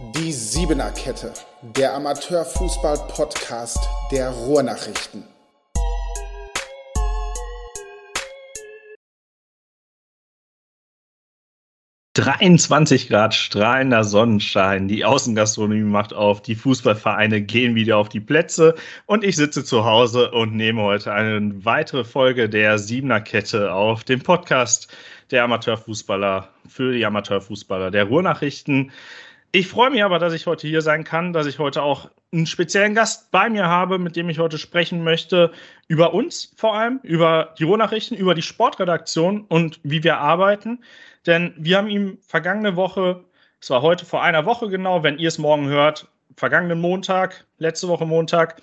[0.00, 1.32] Die Siebener Kette,
[1.62, 3.78] der Amateurfußball-Podcast
[4.10, 5.22] der Ruhrnachrichten.
[12.16, 18.74] »23 Grad strahlender Sonnenschein, die Außengastronomie macht auf, die Fußballvereine gehen wieder auf die Plätze
[19.06, 24.02] und ich sitze zu Hause und nehme heute eine weitere Folge der Siebener Kette auf,
[24.02, 24.88] dem Podcast
[25.30, 28.90] der Amateurfußballer für die Amateurfußballer der Ruhrnachrichten.
[29.54, 32.44] Ich freue mich aber, dass ich heute hier sein kann, dass ich heute auch einen
[32.44, 35.52] speziellen Gast bei mir habe, mit dem ich heute sprechen möchte
[35.86, 40.82] über uns vor allem, über die Ruhrnachrichten, über die Sportredaktion und wie wir arbeiten.
[41.24, 43.22] Denn wir haben ihm vergangene Woche,
[43.60, 47.86] es war heute vor einer Woche genau, wenn ihr es morgen hört, vergangenen Montag, letzte
[47.86, 48.60] Woche Montag,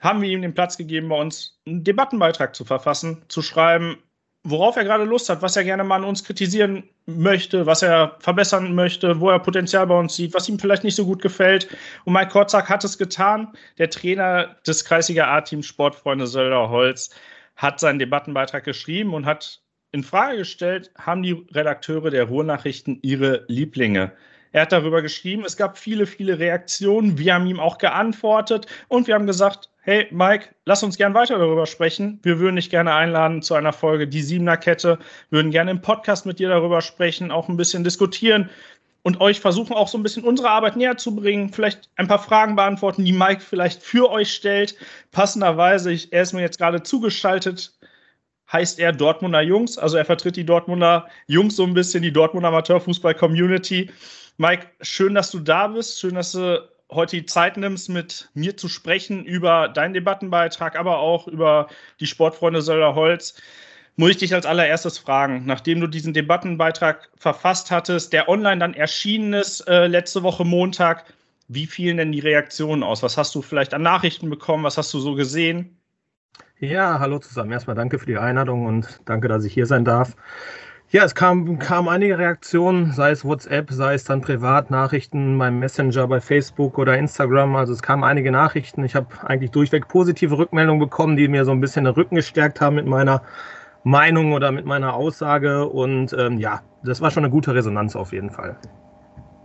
[0.00, 3.98] haben wir ihm den Platz gegeben, bei uns einen Debattenbeitrag zu verfassen, zu schreiben,
[4.44, 8.16] worauf er gerade Lust hat, was er gerne mal an uns kritisieren möchte, was er
[8.20, 11.68] verbessern möchte, wo er Potenzial bei uns sieht, was ihm vielleicht nicht so gut gefällt.
[12.04, 13.48] Und Mike Korzak hat es getan.
[13.78, 17.10] Der Trainer des Kreisiger A-Teams Sportfreunde Sölder Holz
[17.56, 19.60] hat seinen Debattenbeitrag geschrieben und hat
[19.92, 24.12] in Frage gestellt, haben die Redakteure der Ruhrnachrichten ihre Lieblinge.
[24.52, 27.18] Er hat darüber geschrieben, es gab viele, viele Reaktionen.
[27.18, 31.38] Wir haben ihm auch geantwortet und wir haben gesagt, hey Mike, lass uns gern weiter
[31.38, 32.18] darüber sprechen.
[32.22, 36.24] Wir würden dich gerne einladen zu einer Folge Die Siebener Kette, würden gerne im Podcast
[36.24, 38.48] mit dir darüber sprechen, auch ein bisschen diskutieren
[39.02, 42.18] und euch versuchen auch so ein bisschen unsere Arbeit näher zu bringen, vielleicht ein paar
[42.18, 44.74] Fragen beantworten, die Mike vielleicht für euch stellt.
[45.12, 47.78] Passenderweise, er ist mir jetzt gerade zugeschaltet,
[48.50, 52.48] heißt er Dortmunder Jungs, also er vertritt die Dortmunder Jungs so ein bisschen, die Dortmunder
[52.48, 53.90] Amateurfußball-Community.
[54.38, 58.56] Mike, schön, dass du da bist, schön, dass du heute die Zeit nimmst, mit mir
[58.56, 61.68] zu sprechen über deinen Debattenbeitrag, aber auch über
[62.00, 63.34] die Sportfreunde Sölder Holz,
[63.96, 68.74] muss ich dich als allererstes fragen, nachdem du diesen Debattenbeitrag verfasst hattest, der online dann
[68.74, 71.04] erschienen ist äh, letzte Woche Montag,
[71.48, 73.02] wie fielen denn die Reaktionen aus?
[73.02, 74.64] Was hast du vielleicht an Nachrichten bekommen?
[74.64, 75.76] Was hast du so gesehen?
[76.58, 77.52] Ja, hallo zusammen.
[77.52, 80.16] Erstmal danke für die Einladung und danke, dass ich hier sein darf.
[80.94, 86.06] Ja, es kamen kam einige Reaktionen, sei es WhatsApp, sei es dann Privatnachrichten beim Messenger,
[86.06, 87.56] bei Facebook oder Instagram.
[87.56, 88.84] Also es kamen einige Nachrichten.
[88.84, 92.60] Ich habe eigentlich durchweg positive Rückmeldungen bekommen, die mir so ein bisschen den Rücken gestärkt
[92.60, 93.22] haben mit meiner
[93.82, 95.66] Meinung oder mit meiner Aussage.
[95.66, 98.56] Und ähm, ja, das war schon eine gute Resonanz auf jeden Fall.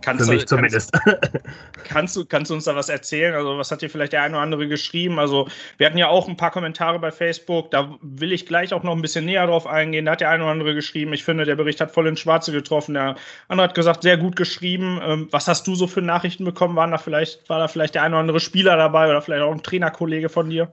[0.02, 0.92] Kannst Für mich du, zumindest.
[0.92, 1.44] Kannst,
[1.84, 3.34] kannst, du, kannst du uns da was erzählen?
[3.34, 5.18] Also, was hat dir vielleicht der eine oder andere geschrieben?
[5.18, 7.70] Also, wir hatten ja auch ein paar Kommentare bei Facebook.
[7.70, 10.06] Da will ich gleich auch noch ein bisschen näher drauf eingehen.
[10.06, 11.12] Da hat der eine oder andere geschrieben.
[11.12, 12.94] Ich finde, der Bericht hat voll ins Schwarze getroffen.
[12.94, 13.16] Der
[13.48, 15.00] andere hat gesagt, sehr gut geschrieben.
[15.02, 16.76] Ähm, was hast du so für Nachrichten bekommen?
[16.76, 19.52] Waren da vielleicht, war da vielleicht der eine oder andere Spieler dabei oder vielleicht auch
[19.52, 20.72] ein Trainerkollege von dir?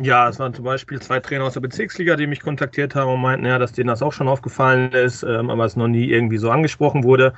[0.00, 3.20] Ja, es waren zum Beispiel zwei Trainer aus der Bezirksliga, die mich kontaktiert haben und
[3.20, 6.38] meinten, ja, dass denen das auch schon aufgefallen ist, ähm, aber es noch nie irgendwie
[6.38, 7.32] so angesprochen wurde.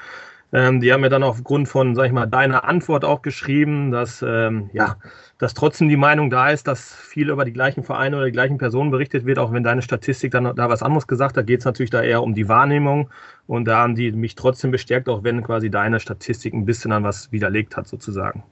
[0.53, 4.23] Ähm, die haben mir dann aufgrund von, sag ich mal, deiner Antwort auch geschrieben, dass,
[4.27, 4.97] ähm, ja,
[5.39, 8.59] dass trotzdem die Meinung da ist, dass viel über die gleichen Vereine oder die gleichen
[8.59, 11.65] Personen berichtet wird, auch wenn deine Statistik dann da was anderes gesagt hat, geht es
[11.67, 13.11] natürlich da eher um die Wahrnehmung.
[13.47, 17.05] Und da haben die mich trotzdem bestärkt, auch wenn quasi deine Statistik ein bisschen an
[17.05, 18.43] was widerlegt hat, sozusagen.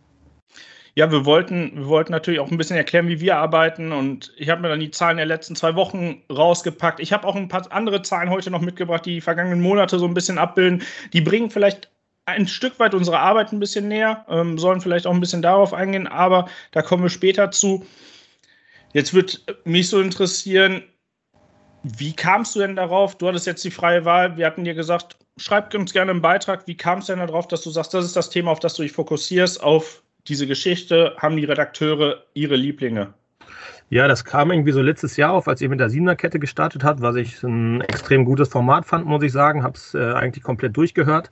[0.98, 3.92] Ja, wir wollten, wir wollten natürlich auch ein bisschen erklären, wie wir arbeiten.
[3.92, 6.98] Und ich habe mir dann die Zahlen der letzten zwei Wochen rausgepackt.
[6.98, 10.06] Ich habe auch ein paar andere Zahlen heute noch mitgebracht, die die vergangenen Monate so
[10.06, 10.82] ein bisschen abbilden.
[11.12, 11.88] Die bringen vielleicht
[12.24, 15.72] ein Stück weit unsere Arbeit ein bisschen näher, ähm, sollen vielleicht auch ein bisschen darauf
[15.72, 17.86] eingehen, aber da kommen wir später zu.
[18.92, 20.82] Jetzt wird mich so interessieren,
[21.84, 23.16] wie kamst du denn darauf?
[23.16, 24.36] Du hattest jetzt die freie Wahl.
[24.36, 26.66] Wir hatten dir gesagt, schreib uns gerne einen Beitrag.
[26.66, 28.82] Wie kam es denn darauf, dass du sagst, das ist das Thema, auf das du
[28.82, 33.14] dich fokussierst, auf diese Geschichte haben die Redakteure ihre Lieblinge?
[33.90, 37.00] Ja, das kam irgendwie so letztes Jahr auf, als ihr mit der Siebener-Kette gestartet hat,
[37.00, 39.62] was ich ein extrem gutes Format fand, muss ich sagen.
[39.62, 41.30] Habe es äh, eigentlich komplett durchgehört.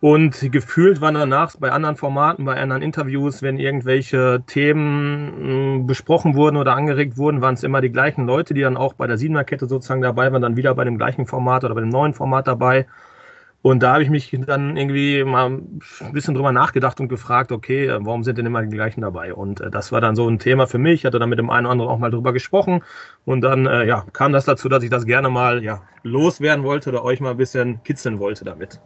[0.00, 6.56] Und gefühlt waren danach bei anderen Formaten, bei anderen Interviews, wenn irgendwelche Themen besprochen wurden
[6.56, 9.66] oder angeregt wurden, waren es immer die gleichen Leute, die dann auch bei der Siebener-Kette
[9.66, 12.86] sozusagen dabei waren, dann wieder bei dem gleichen Format oder bei dem neuen Format dabei.
[13.60, 17.88] Und da habe ich mich dann irgendwie mal ein bisschen drüber nachgedacht und gefragt, okay,
[18.00, 19.34] warum sind denn immer die gleichen dabei?
[19.34, 21.00] Und äh, das war dann so ein Thema für mich.
[21.00, 22.84] Ich hatte dann mit dem einen oder anderen auch mal drüber gesprochen.
[23.24, 26.90] Und dann äh, ja, kam das dazu, dass ich das gerne mal ja, loswerden wollte
[26.90, 28.80] oder euch mal ein bisschen kitzeln wollte damit.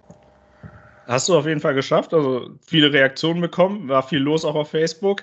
[1.06, 2.14] Hast du auf jeden Fall geschafft.
[2.14, 5.22] Also viele Reaktionen bekommen, war viel los auch auf Facebook.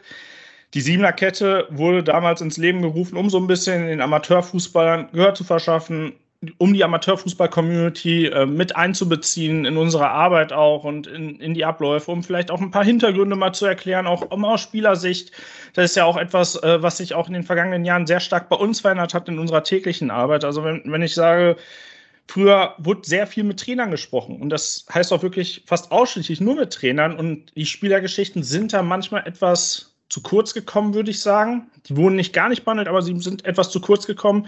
[0.76, 5.34] Die Siebener Kette wurde damals ins Leben gerufen, um so ein bisschen den Amateurfußballern Gehör
[5.34, 6.14] zu verschaffen,
[6.58, 12.12] um die Amateurfußball-Community äh, mit einzubeziehen in unsere Arbeit auch und in, in die Abläufe,
[12.12, 15.34] um vielleicht auch ein paar Hintergründe mal zu erklären, auch um aus Spielersicht.
[15.74, 18.48] Das ist ja auch etwas, äh, was sich auch in den vergangenen Jahren sehr stark
[18.48, 20.46] bei uns verändert hat in unserer täglichen Arbeit.
[20.46, 21.58] Also wenn, wenn ich sage,
[22.30, 26.58] Früher wurde sehr viel mit Trainern gesprochen und das heißt auch wirklich fast ausschließlich nur
[26.58, 31.72] mit Trainern und die Spielergeschichten sind da manchmal etwas zu kurz gekommen, würde ich sagen.
[31.88, 34.46] Die wurden nicht gar nicht behandelt, aber sie sind etwas zu kurz gekommen.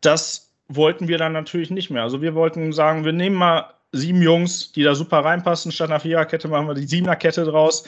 [0.00, 2.02] Das wollten wir dann natürlich nicht mehr.
[2.02, 5.72] Also wir wollten sagen, wir nehmen mal sieben Jungs, die da super reinpassen.
[5.72, 7.84] Statt einer Viererkette machen wir die Siebenerkette draus,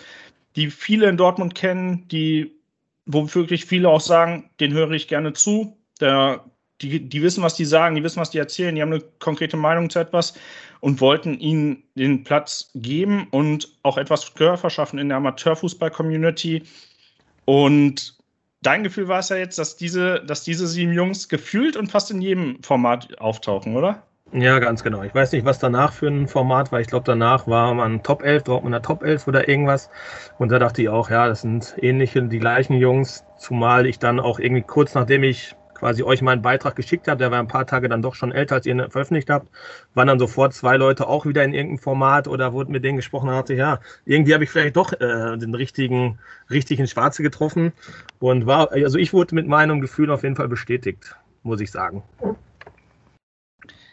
[0.54, 2.52] die viele in Dortmund kennen, die,
[3.06, 5.76] wo wirklich viele auch sagen, den höre ich gerne zu.
[6.00, 6.44] Der,
[6.80, 9.56] die, die wissen, was die sagen, die wissen, was die erzählen, die haben eine konkrete
[9.56, 10.34] Meinung zu etwas
[10.80, 16.62] und wollten ihnen den Platz geben und auch etwas Gehör verschaffen in der Amateurfußball-Community.
[17.46, 18.15] Und
[18.62, 22.10] dein Gefühl war es ja jetzt, dass diese, dass diese sieben Jungs gefühlt und fast
[22.10, 24.02] in jedem Format auftauchen, oder?
[24.32, 25.02] Ja, ganz genau.
[25.02, 26.80] Ich weiß nicht, was danach für ein Format war.
[26.80, 29.88] Ich glaube, danach war man Top 11, braucht man eine Top 11 oder irgendwas.
[30.38, 33.24] Und da dachte ich auch, ja, das sind ähnliche, die gleichen Jungs.
[33.38, 37.30] Zumal ich dann auch irgendwie kurz nachdem ich quasi euch meinen Beitrag geschickt habe, der
[37.30, 39.48] war ein paar Tage dann doch schon älter, als ihr ihn veröffentlicht habt,
[39.94, 43.28] waren dann sofort zwei Leute auch wieder in irgendeinem Format oder wurden mit denen gesprochen
[43.28, 46.18] und dachte, ja, irgendwie habe ich vielleicht doch äh, den richtigen,
[46.50, 47.72] richtigen Schwarze getroffen.
[48.18, 52.02] Und war, also ich wurde mit meinem Gefühl auf jeden Fall bestätigt, muss ich sagen.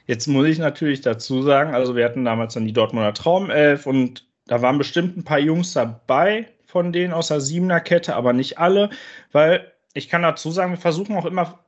[0.08, 4.28] Jetzt muss ich natürlich dazu sagen, also wir hatten damals dann die Dortmunder Traumelf und
[4.48, 8.58] da waren bestimmt ein paar Jungs dabei von denen aus der Siebener Kette, aber nicht
[8.58, 8.90] alle,
[9.32, 11.60] weil ich kann dazu sagen, wir versuchen auch immer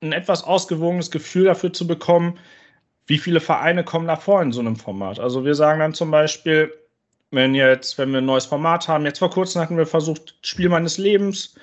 [0.00, 2.38] ein etwas ausgewogenes Gefühl dafür zu bekommen,
[3.06, 5.18] wie viele Vereine kommen da vor in so einem Format.
[5.18, 6.72] Also wir sagen dann zum Beispiel,
[7.30, 10.68] wenn jetzt, wenn wir ein neues Format haben, jetzt vor kurzem hatten wir versucht, Spiel
[10.68, 11.54] meines Lebens,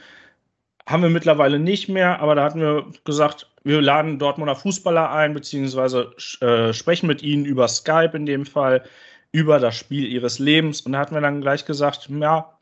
[0.88, 5.34] haben wir mittlerweile nicht mehr, aber da hatten wir gesagt, wir laden Dortmunder Fußballer ein,
[5.34, 8.84] beziehungsweise äh, sprechen mit ihnen über Skype in dem Fall,
[9.32, 10.82] über das Spiel ihres Lebens.
[10.82, 12.56] Und da hatten wir dann gleich gesagt, ja,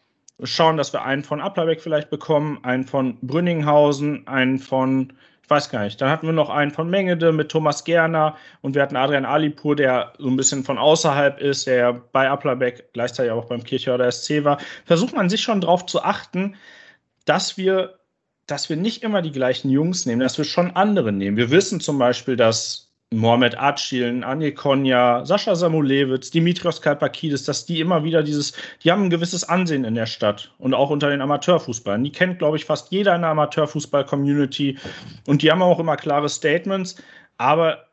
[0.44, 5.12] schauen, dass wir einen von Applerbeck vielleicht bekommen, einen von Brünninghausen, einen von,
[5.44, 8.76] ich weiß gar nicht, dann hatten wir noch einen von Mengede mit Thomas Gerner und
[8.76, 13.32] wir hatten Adrian Alipur, der so ein bisschen von außerhalb ist, der bei Applerbeck gleichzeitig
[13.32, 14.60] auch beim Kirchhörder SC war.
[14.86, 16.56] Versucht man sich schon darauf zu achten,
[17.26, 18.00] dass wir
[18.46, 21.38] dass wir nicht immer die gleichen Jungs nehmen, dass wir schon andere nehmen.
[21.38, 27.80] Wir wissen zum Beispiel, dass Mohamed Acil, Anje Konya, Sascha Samulewitz, Dimitrios Kalpakidis, dass die
[27.80, 31.22] immer wieder dieses, die haben ein gewisses Ansehen in der Stadt und auch unter den
[31.22, 32.04] Amateurfußballern.
[32.04, 34.78] Die kennt, glaube ich, fast jeder in der Amateurfußball-Community
[35.28, 37.02] und die haben auch immer klare Statements,
[37.38, 37.86] aber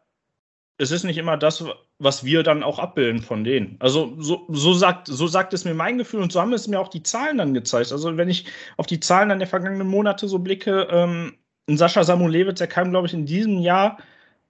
[0.78, 1.64] es ist nicht immer das,
[1.98, 3.76] was wir dann auch abbilden von denen.
[3.80, 6.80] Also so, so, sagt, so sagt es mir mein Gefühl und so haben es mir
[6.80, 7.92] auch die Zahlen dann gezeigt.
[7.92, 8.46] Also wenn ich
[8.78, 11.34] auf die Zahlen dann der vergangenen Monate so blicke, ähm,
[11.68, 13.98] Sascha Samulewitz, der kam, glaube ich, in diesem Jahr,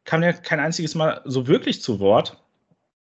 [0.05, 2.43] kam ja kein einziges Mal so wirklich zu Wort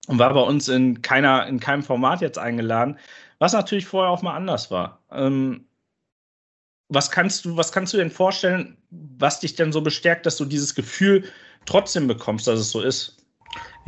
[0.07, 2.97] und war bei uns in, keiner, in keinem Format jetzt eingeladen,
[3.39, 5.03] was natürlich vorher auch mal anders war.
[5.11, 5.67] Ähm,
[6.89, 10.45] was kannst du, was kannst du denn vorstellen, was dich denn so bestärkt, dass du
[10.45, 11.23] dieses Gefühl
[11.65, 13.24] trotzdem bekommst, dass es so ist?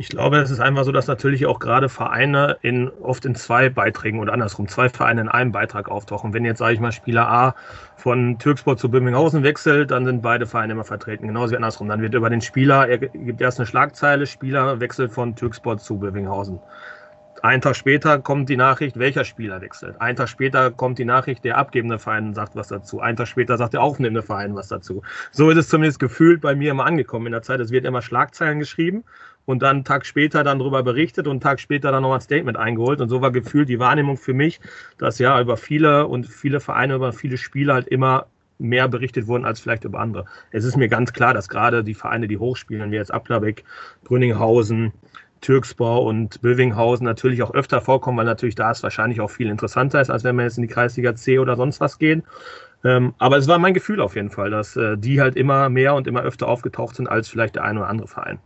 [0.00, 3.68] Ich glaube, es ist einfach so, dass natürlich auch gerade Vereine in, oft in zwei
[3.68, 6.32] Beiträgen oder andersrum, zwei Vereine in einem Beitrag auftauchen.
[6.32, 7.54] Wenn jetzt, sage ich mal, Spieler A
[7.96, 11.26] von Türksport zu Birminghausen wechselt, dann sind beide Vereine immer vertreten.
[11.26, 11.88] Genauso wie andersrum.
[11.88, 15.98] Dann wird über den Spieler, er gibt erst eine Schlagzeile, Spieler wechselt von Türksport zu
[15.98, 16.60] Birminghausen.
[17.42, 20.00] Einen Tag später kommt die Nachricht, welcher Spieler wechselt.
[20.00, 23.00] Einen Tag später kommt die Nachricht, der abgebende Verein sagt was dazu.
[23.00, 25.02] Einen Tag später sagt der aufnehmende Verein was dazu.
[25.30, 27.60] So ist es zumindest gefühlt bei mir immer angekommen in der Zeit.
[27.60, 29.04] Es wird immer Schlagzeilen geschrieben
[29.48, 32.20] und dann einen Tag später dann darüber berichtet und einen Tag später dann nochmal ein
[32.20, 33.00] Statement eingeholt.
[33.00, 34.60] Und so war gefühlt die Wahrnehmung für mich,
[34.98, 38.26] dass ja über viele und viele Vereine, über viele Spiele halt immer
[38.58, 40.26] mehr berichtet wurden als vielleicht über andere.
[40.50, 43.64] Es ist mir ganz klar, dass gerade die Vereine, die hochspielen, wie jetzt Ablerbeck,
[44.04, 44.92] Brünninghausen,
[45.40, 50.02] Türkspor und Bövinghausen natürlich auch öfter vorkommen, weil natürlich da es wahrscheinlich auch viel interessanter
[50.02, 52.22] ist, als wenn wir jetzt in die Kreisliga C oder sonst was gehen.
[52.84, 55.94] Ähm, aber es war mein Gefühl auf jeden Fall, dass äh, die halt immer mehr
[55.94, 58.40] und immer öfter aufgetaucht sind als vielleicht der eine oder andere Verein.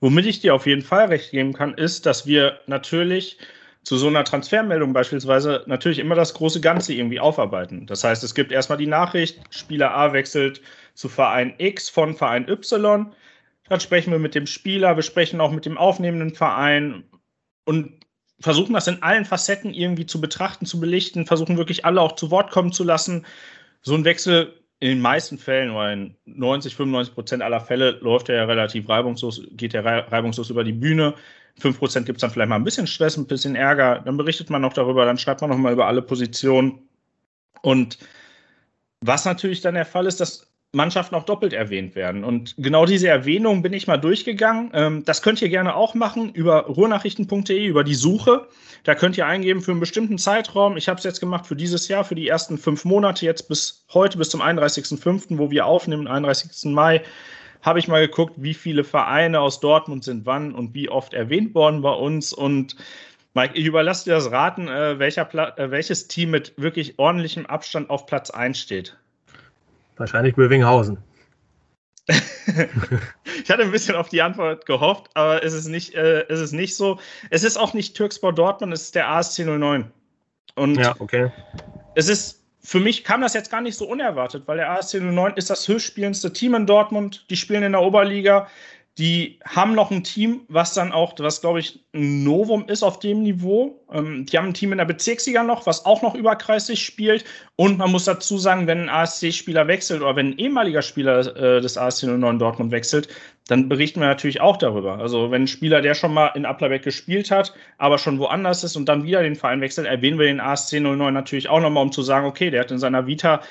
[0.00, 3.38] Womit ich dir auf jeden Fall recht geben kann, ist, dass wir natürlich
[3.86, 7.86] zu so einer Transfermeldung beispielsweise natürlich immer das große Ganze irgendwie aufarbeiten.
[7.86, 10.60] Das heißt, es gibt erstmal die Nachricht, Spieler A wechselt
[10.94, 13.12] zu Verein X von Verein Y.
[13.68, 17.04] Dann sprechen wir mit dem Spieler, wir sprechen auch mit dem aufnehmenden Verein
[17.64, 17.92] und
[18.40, 22.32] versuchen das in allen Facetten irgendwie zu betrachten, zu belichten, versuchen wirklich alle auch zu
[22.32, 23.24] Wort kommen zu lassen.
[23.82, 28.28] So ein Wechsel in den meisten Fällen oder in 90, 95 Prozent aller Fälle läuft
[28.28, 31.14] er ja relativ reibungslos, geht er reibungslos über die Bühne.
[31.58, 34.02] 5 Prozent gibt es dann vielleicht mal ein bisschen Stress, ein bisschen Ärger.
[34.04, 36.86] Dann berichtet man noch darüber, dann schreibt man noch mal über alle Positionen.
[37.62, 37.98] Und
[39.00, 42.24] was natürlich dann der Fall ist, dass Mannschaften auch doppelt erwähnt werden.
[42.24, 44.70] Und genau diese Erwähnung bin ich mal durchgegangen.
[44.74, 48.46] Ähm, das könnt ihr gerne auch machen über ruhrnachrichten.de, über die Suche.
[48.84, 50.76] Da könnt ihr eingeben für einen bestimmten Zeitraum.
[50.76, 53.84] Ich habe es jetzt gemacht für dieses Jahr, für die ersten fünf Monate, jetzt bis
[53.92, 56.72] heute, bis zum 31.05., wo wir aufnehmen, 31.
[56.72, 57.02] Mai,
[57.62, 61.54] habe ich mal geguckt, wie viele Vereine aus Dortmund sind wann und wie oft erwähnt
[61.54, 62.32] worden bei uns.
[62.32, 62.76] Und
[63.34, 67.90] Mike, ich überlasse dir das Raten, äh, welcher äh, welches Team mit wirklich ordentlichem Abstand
[67.90, 68.96] auf Platz 1 steht.
[69.96, 70.98] Wahrscheinlich Bövinghausen.
[72.08, 76.52] ich hatte ein bisschen auf die Antwort gehofft, aber es ist nicht, äh, es ist
[76.52, 76.98] nicht so.
[77.30, 79.90] Es ist auch nicht Türkspor Dortmund, es ist der ASC 09.
[80.54, 81.32] Und ja, okay.
[81.96, 85.34] es ist, für mich kam das jetzt gar nicht so unerwartet, weil der ASC 09
[85.34, 87.26] ist das höchstspielendste Team in Dortmund.
[87.28, 88.48] Die spielen in der Oberliga.
[88.98, 92.98] Die haben noch ein Team, was dann auch, was glaube ich ein Novum ist auf
[92.98, 93.84] dem Niveau.
[93.92, 97.24] Ähm, die haben ein Team in der Bezirksliga noch, was auch noch überkreisig spielt.
[97.56, 101.60] Und man muss dazu sagen, wenn ein ASC-Spieler wechselt oder wenn ein ehemaliger Spieler äh,
[101.60, 103.08] des ASC 09 Dortmund wechselt,
[103.48, 104.98] dann berichten wir natürlich auch darüber.
[104.98, 108.76] Also wenn ein Spieler, der schon mal in Applerbeck gespielt hat, aber schon woanders ist
[108.76, 111.92] und dann wieder den Verein wechselt, erwähnen wir den ASC 09 natürlich auch nochmal, um
[111.92, 113.42] zu sagen, okay, der hat in seiner Vita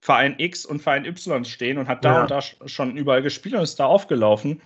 [0.00, 2.22] Verein X und Verein Y stehen und hat da ja.
[2.22, 4.60] und da schon überall gespielt und ist da aufgelaufen.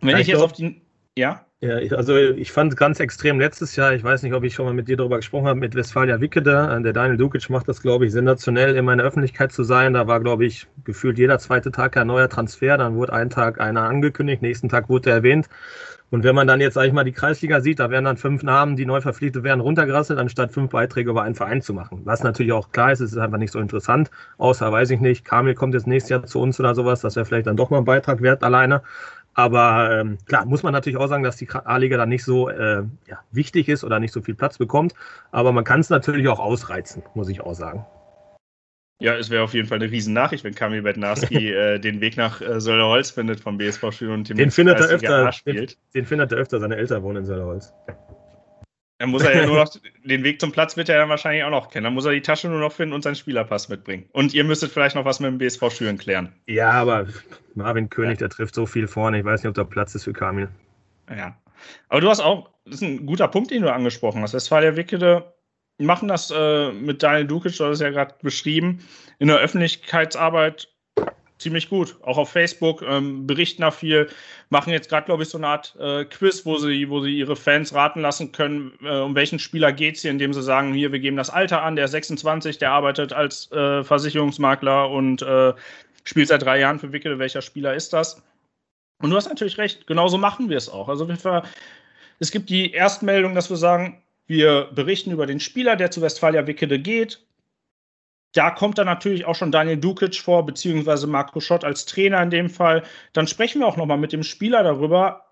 [0.00, 0.80] Wenn ja, ich, ich, jetzt auf die.
[1.18, 1.44] Ja?
[1.60, 4.74] Ja, also ich fand ganz extrem letztes Jahr, ich weiß nicht, ob ich schon mal
[4.74, 6.70] mit dir darüber gesprochen habe, mit Westfalia Wickede.
[6.72, 9.94] Äh, der Daniel Dukic macht das, glaube ich, sensationell, immer in der Öffentlichkeit zu sein.
[9.94, 12.78] Da war, glaube ich, gefühlt jeder zweite Tag ein neuer Transfer.
[12.78, 15.48] Dann wurde ein Tag einer angekündigt, nächsten Tag wurde er erwähnt.
[16.10, 18.42] Und wenn man dann jetzt, sag ich mal, die Kreisliga sieht, da werden dann fünf
[18.42, 22.00] Namen, die neu verpflichtet werden, runtergerasselt, anstatt fünf Beiträge über einen Verein zu machen.
[22.04, 24.10] Was natürlich auch klar ist, es ist einfach nicht so interessant.
[24.38, 27.26] Außer, weiß ich nicht, Kamil kommt jetzt nächstes Jahr zu uns oder sowas, das wäre
[27.26, 28.82] vielleicht dann doch mal ein Beitrag wert alleine.
[29.38, 32.82] Aber ähm, klar, muss man natürlich auch sagen, dass die A-Liga dann nicht so äh,
[33.06, 34.94] ja, wichtig ist oder nicht so viel Platz bekommt.
[35.30, 37.86] Aber man kann es natürlich auch ausreizen, muss ich auch sagen.
[39.00, 42.40] Ja, es wäre auf jeden Fall eine Riesennachricht, wenn Kamil Bednarski äh, den Weg nach
[42.40, 46.38] äh, Sölderholz findet vom BSV Schül und den findet er öfter, den, den, findet er
[46.38, 47.72] öfter, seine Eltern wohnen in Sölderholz.
[48.98, 49.70] Dann muss er ja nur noch
[50.04, 51.84] den Weg zum Platz wird er dann wahrscheinlich auch noch kennen.
[51.84, 54.08] Dann muss er die Tasche nur noch finden und seinen Spielerpass mitbringen.
[54.12, 56.32] Und ihr müsstet vielleicht noch was mit dem BSV Schüren klären.
[56.46, 57.06] Ja, aber
[57.54, 58.26] Marvin König, ja.
[58.26, 59.20] der trifft so viel vorne.
[59.20, 60.48] Ich weiß nicht, ob da Platz ist für Kamil.
[61.08, 61.36] Ja.
[61.88, 64.34] Aber du hast auch, das ist ein guter Punkt, den du angesprochen hast.
[64.34, 65.32] Westfalia Wickede
[65.78, 68.80] machen das äh, mit Daniel Dukic, du hast es ja gerade beschrieben,
[69.18, 70.68] in der Öffentlichkeitsarbeit
[71.38, 71.96] ziemlich gut.
[72.02, 74.08] Auch auf Facebook ähm, berichten da viel,
[74.50, 77.36] machen jetzt gerade, glaube ich, so eine Art äh, Quiz, wo sie, wo sie ihre
[77.36, 80.92] Fans raten lassen können, äh, um welchen Spieler geht es hier, indem sie sagen, hier,
[80.92, 85.52] wir geben das Alter an, der ist 26, der arbeitet als äh, Versicherungsmakler und äh,
[86.04, 88.22] spielt seit drei Jahren für Wickel, welcher Spieler ist das?
[89.00, 90.88] Und du hast natürlich recht, genauso machen wir es auch.
[90.88, 91.42] Also wir,
[92.18, 96.46] es gibt die Erstmeldung, dass wir sagen, wir berichten über den Spieler, der zu Westfalia
[96.46, 97.20] Wickede geht.
[98.32, 102.30] Da kommt dann natürlich auch schon Daniel Dukic vor, beziehungsweise Marco Schott als Trainer in
[102.30, 102.82] dem Fall.
[103.12, 105.24] Dann sprechen wir auch nochmal mit dem Spieler darüber,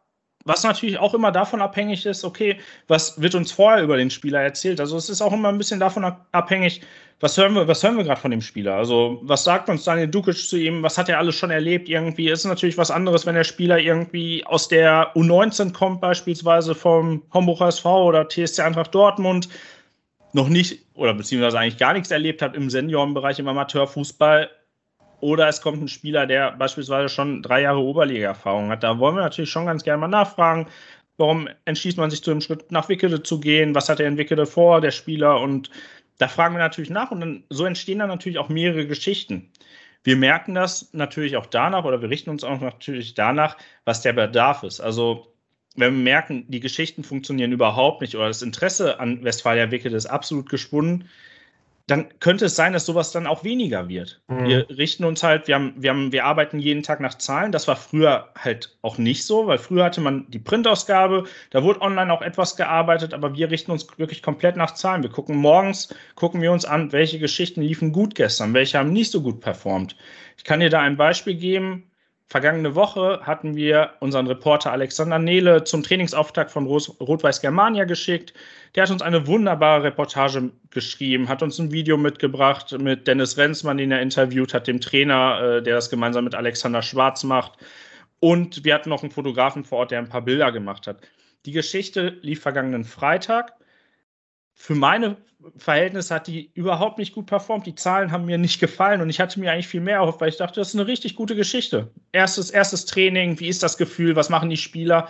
[0.46, 4.40] was natürlich auch immer davon abhängig ist, okay, was wird uns vorher über den Spieler
[4.40, 4.80] erzählt?
[4.80, 6.82] Also es ist auch immer ein bisschen davon abhängig,
[7.18, 8.74] was hören wir, was hören wir gerade von dem Spieler?
[8.74, 10.82] Also, was sagt uns Daniel Dukic zu ihm?
[10.82, 11.88] Was hat er alles schon erlebt?
[11.88, 17.22] Irgendwie ist natürlich was anderes, wenn der Spieler irgendwie aus der U19 kommt, beispielsweise vom
[17.32, 19.48] Homburg SV oder TSC Eintracht Dortmund,
[20.32, 24.50] noch nicht oder beziehungsweise eigentlich gar nichts erlebt hat im Seniorenbereich im Amateurfußball.
[25.20, 28.82] Oder es kommt ein Spieler, der beispielsweise schon drei Jahre Oberliga-Erfahrung hat.
[28.82, 30.66] Da wollen wir natürlich schon ganz gerne mal nachfragen.
[31.16, 33.74] Warum entschließt man sich zu dem Schritt nach Wickede zu gehen?
[33.74, 35.40] Was hat er in Wickede vor, der Spieler?
[35.40, 35.70] Und
[36.18, 39.50] da fragen wir natürlich nach und dann so entstehen dann natürlich auch mehrere Geschichten.
[40.04, 44.12] Wir merken das natürlich auch danach oder wir richten uns auch natürlich danach, was der
[44.12, 44.80] Bedarf ist.
[44.80, 45.35] Also
[45.76, 50.06] wenn wir merken, die Geschichten funktionieren überhaupt nicht oder das Interesse an Westfalia Wickede ist
[50.06, 51.08] absolut geschwunden,
[51.86, 54.20] dann könnte es sein, dass sowas dann auch weniger wird.
[54.26, 54.44] Mhm.
[54.44, 57.52] Wir richten uns halt, wir haben, wir haben, wir arbeiten jeden Tag nach Zahlen.
[57.52, 61.80] Das war früher halt auch nicht so, weil früher hatte man die Printausgabe, da wurde
[61.80, 65.04] online auch etwas gearbeitet, aber wir richten uns wirklich komplett nach Zahlen.
[65.04, 69.12] Wir gucken morgens, gucken wir uns an, welche Geschichten liefen gut gestern, welche haben nicht
[69.12, 69.96] so gut performt.
[70.36, 71.84] Ich kann dir da ein Beispiel geben.
[72.28, 78.34] Vergangene Woche hatten wir unseren Reporter Alexander Nehle zum Trainingsauftakt von Rot-Weiß Germania geschickt.
[78.74, 83.76] Der hat uns eine wunderbare Reportage geschrieben, hat uns ein Video mitgebracht mit Dennis Renzmann,
[83.76, 87.58] den er interviewt hat, dem Trainer, äh, der das gemeinsam mit Alexander Schwarz macht.
[88.18, 91.02] Und wir hatten noch einen Fotografen vor Ort, der ein paar Bilder gemacht hat.
[91.44, 93.52] Die Geschichte lief vergangenen Freitag.
[94.52, 95.16] Für meine
[95.56, 97.66] Verhältnisse hat die überhaupt nicht gut performt.
[97.66, 100.28] Die Zahlen haben mir nicht gefallen und ich hatte mir eigentlich viel mehr erhofft, weil
[100.28, 101.90] ich dachte, das ist eine richtig gute Geschichte.
[102.12, 105.08] Erstes, erstes Training, wie ist das Gefühl, was machen die Spieler?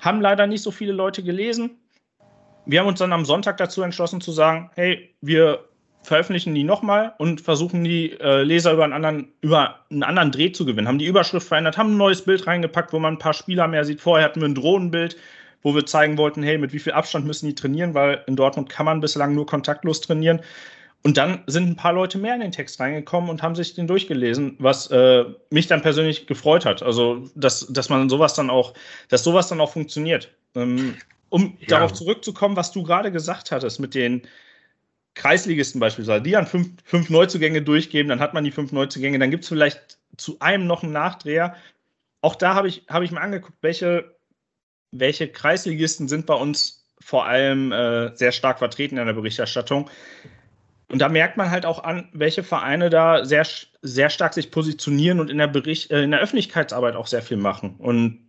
[0.00, 1.78] Haben leider nicht so viele Leute gelesen.
[2.66, 5.64] Wir haben uns dann am Sonntag dazu entschlossen zu sagen, hey, wir
[6.02, 10.52] veröffentlichen die nochmal und versuchen die äh, Leser über einen, anderen, über einen anderen Dreh
[10.52, 10.88] zu gewinnen.
[10.88, 13.84] Haben die Überschrift verändert, haben ein neues Bild reingepackt, wo man ein paar Spieler mehr
[13.84, 14.00] sieht.
[14.00, 15.16] Vorher hatten wir ein Drohnenbild,
[15.62, 18.68] wo wir zeigen wollten, hey, mit wie viel Abstand müssen die trainieren, weil in Dortmund
[18.68, 20.40] kann man bislang nur kontaktlos trainieren.
[21.04, 23.86] Und dann sind ein paar Leute mehr in den Text reingekommen und haben sich den
[23.86, 26.82] durchgelesen, was äh, mich dann persönlich gefreut hat.
[26.82, 28.74] Also, dass, dass man sowas dann auch,
[29.08, 30.34] dass sowas dann auch funktioniert.
[30.54, 30.96] Ähm,
[31.28, 31.68] um ja.
[31.68, 34.22] darauf zurückzukommen, was du gerade gesagt hattest mit den
[35.14, 39.30] Kreisligisten beispielsweise, die dann fünf, fünf Neuzugänge durchgeben, dann hat man die fünf Neuzugänge, dann
[39.30, 41.54] gibt es vielleicht zu einem noch einen Nachdreher.
[42.22, 44.16] Auch da habe ich, hab ich mir angeguckt, welche,
[44.90, 49.88] welche Kreisligisten sind bei uns vor allem äh, sehr stark vertreten in der Berichterstattung.
[50.90, 53.46] Und da merkt man halt auch an, welche Vereine da sehr,
[53.82, 57.36] sehr stark sich positionieren und in der, Bericht, äh, in der Öffentlichkeitsarbeit auch sehr viel
[57.36, 57.76] machen.
[57.78, 58.28] Und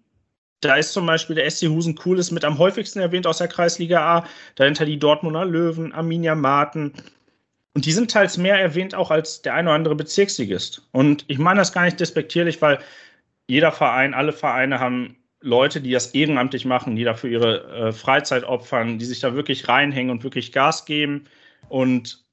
[0.61, 3.47] da ist zum Beispiel der SC Husen Cool ist mit am häufigsten erwähnt aus der
[3.47, 4.25] Kreisliga A.
[4.55, 6.93] Dahinter die Dortmunder Löwen, Arminia Marten.
[7.73, 10.81] Und die sind teils mehr erwähnt auch als der eine oder andere Bezirksligist.
[10.91, 12.79] Und ich meine das gar nicht despektierlich, weil
[13.47, 18.43] jeder Verein, alle Vereine haben Leute, die das ehrenamtlich machen, die dafür ihre äh, Freizeit
[18.43, 21.25] opfern, die sich da wirklich reinhängen und wirklich Gas geben.
[21.69, 22.25] Und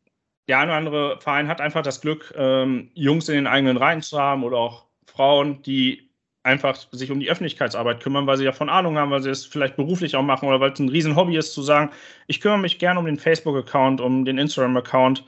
[0.48, 4.02] der eine oder andere Verein hat einfach das Glück, ähm, Jungs in den eigenen Reihen
[4.02, 6.06] zu haben oder auch Frauen, die
[6.42, 9.76] einfach sich um die Öffentlichkeitsarbeit kümmern, weil sie davon Ahnung haben, weil sie es vielleicht
[9.76, 11.90] beruflich auch machen oder weil es ein riesen Hobby ist, zu sagen,
[12.28, 15.24] ich kümmere mich gerne um den Facebook-Account, um den Instagram-Account.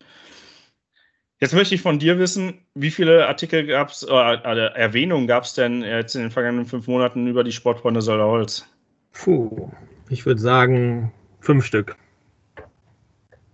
[1.40, 5.44] Jetzt möchte ich von dir wissen, wie viele Artikel gab es, oder äh, Erwähnungen gab
[5.44, 8.66] es denn jetzt in den vergangenen fünf Monaten über die Sportfreunde Sölderholz?
[9.12, 9.70] Puh,
[10.08, 11.96] ich würde sagen fünf Stück.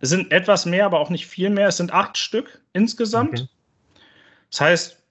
[0.00, 1.69] Es sind etwas mehr, aber auch nicht viel mehr.
[1.69, 3.41] Es sind acht Stück insgesamt.
[3.41, 3.49] Okay.
[4.50, 5.03] Das heißt,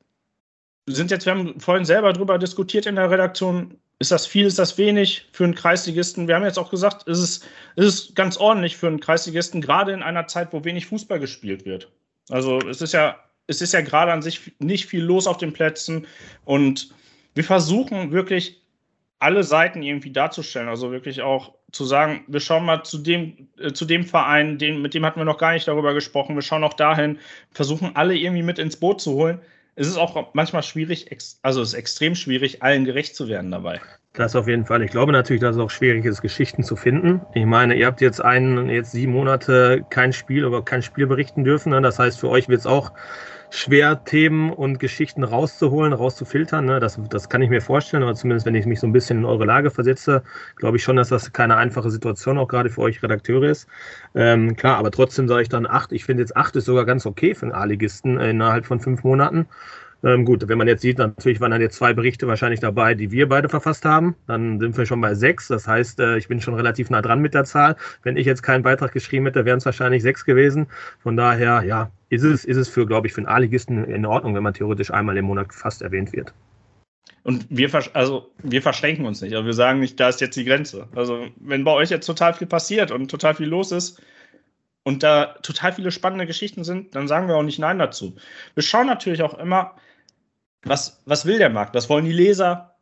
[0.86, 4.46] wir sind jetzt, wir haben vorhin selber darüber diskutiert in der Redaktion, ist das viel,
[4.46, 6.28] ist das wenig für einen Kreisligisten?
[6.28, 7.42] Wir haben jetzt auch gesagt, ist es
[7.76, 11.92] ist ganz ordentlich für einen Kreisligisten, gerade in einer Zeit, wo wenig Fußball gespielt wird.
[12.30, 15.54] Also es ist ja, es ist ja gerade an sich nicht viel los auf den
[15.54, 16.08] Plätzen
[16.46, 16.94] und
[17.36, 18.62] wir versuchen wirklich
[19.20, 20.68] alle Seiten irgendwie darzustellen.
[20.68, 24.82] Also wirklich auch zu sagen, wir schauen mal zu dem, äh, zu dem Verein, den,
[24.82, 27.20] mit dem hatten wir noch gar nicht darüber gesprochen, wir schauen auch dahin,
[27.52, 29.40] versuchen alle irgendwie mit ins Boot zu holen.
[29.76, 31.10] Es ist auch manchmal schwierig,
[31.42, 33.82] also es ist extrem schwierig, allen gerecht zu werden dabei.
[34.16, 34.84] Das auf jeden Fall.
[34.84, 37.22] Ich glaube natürlich, dass es auch schwierig ist, Geschichten zu finden.
[37.34, 41.44] Ich meine, ihr habt jetzt einen, jetzt sieben Monate kein Spiel, aber kein Spiel berichten
[41.44, 41.72] dürfen.
[41.72, 41.82] Ne?
[41.82, 42.92] Das heißt, für euch wird es auch
[43.50, 46.66] schwer, Themen und Geschichten rauszuholen, rauszufiltern.
[46.66, 46.80] Ne?
[46.80, 49.26] Das, das kann ich mir vorstellen, aber zumindest wenn ich mich so ein bisschen in
[49.26, 50.22] eure Lage versetze,
[50.58, 53.68] glaube ich schon, dass das keine einfache Situation auch gerade für euch Redakteure ist.
[54.14, 55.92] Ähm, klar, aber trotzdem sage ich dann acht.
[55.92, 59.48] Ich finde jetzt acht ist sogar ganz okay für einen A-Ligisten innerhalb von fünf Monaten.
[60.04, 63.12] Ähm, gut, wenn man jetzt sieht, natürlich waren dann jetzt zwei Berichte wahrscheinlich dabei, die
[63.12, 64.16] wir beide verfasst haben.
[64.28, 65.48] Dann sind wir schon bei sechs.
[65.48, 67.78] Das heißt, äh, ich bin schon relativ nah dran mit der Zahl.
[68.04, 70.68] Wenn ich jetzt keinen Beitrag geschrieben hätte, wären es wahrscheinlich sechs gewesen.
[71.00, 74.36] Von daher, ja, ist es, ist es für, glaube ich, für einen A-Ligisten in Ordnung,
[74.36, 76.34] wenn man theoretisch einmal im Monat fast erwähnt wird.
[77.24, 79.34] Und wir, also, wir verschränken uns nicht.
[79.34, 80.90] Also wir sagen nicht, da ist jetzt die Grenze.
[80.94, 84.02] Also, wenn bei euch jetzt total viel passiert und total viel los ist,
[84.84, 88.16] und da total viele spannende Geschichten sind, dann sagen wir auch nicht Nein dazu.
[88.54, 89.76] Wir schauen natürlich auch immer,
[90.66, 91.76] was, was will der Markt?
[91.76, 92.76] Was wollen die Leser?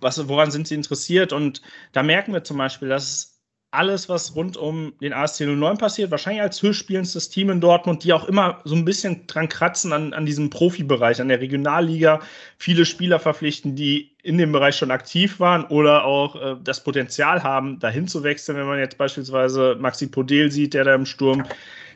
[0.00, 1.32] Was, woran sind sie interessiert?
[1.32, 3.36] Und da merken wir zum Beispiel, dass
[3.76, 8.12] alles, was rund um den ASC 09 passiert, wahrscheinlich als höchstspielendstes Team in Dortmund, die
[8.12, 12.20] auch immer so ein bisschen dran kratzen an, an diesem Profibereich, an der Regionalliga,
[12.58, 17.42] viele Spieler verpflichten, die in dem Bereich schon aktiv waren oder auch äh, das Potenzial
[17.42, 21.44] haben, dahin zu wechseln, wenn man jetzt beispielsweise Maxi Podel sieht, der da im Sturm,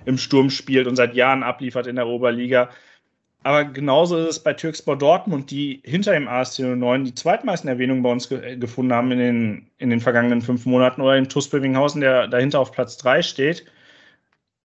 [0.04, 2.70] im Sturm spielt und seit Jahren abliefert in der Oberliga.
[3.42, 8.03] Aber genauso ist es bei Türkspor Dortmund, die hinter dem ASC 09 die zweitmeisten Erwähnungen
[8.03, 11.29] bei uns ge äh, gefunden haben in den, in den vergangenen fünf Monaten oder in
[11.29, 13.64] TuS Bövinghausen, der dahinter auf Platz 3 steht.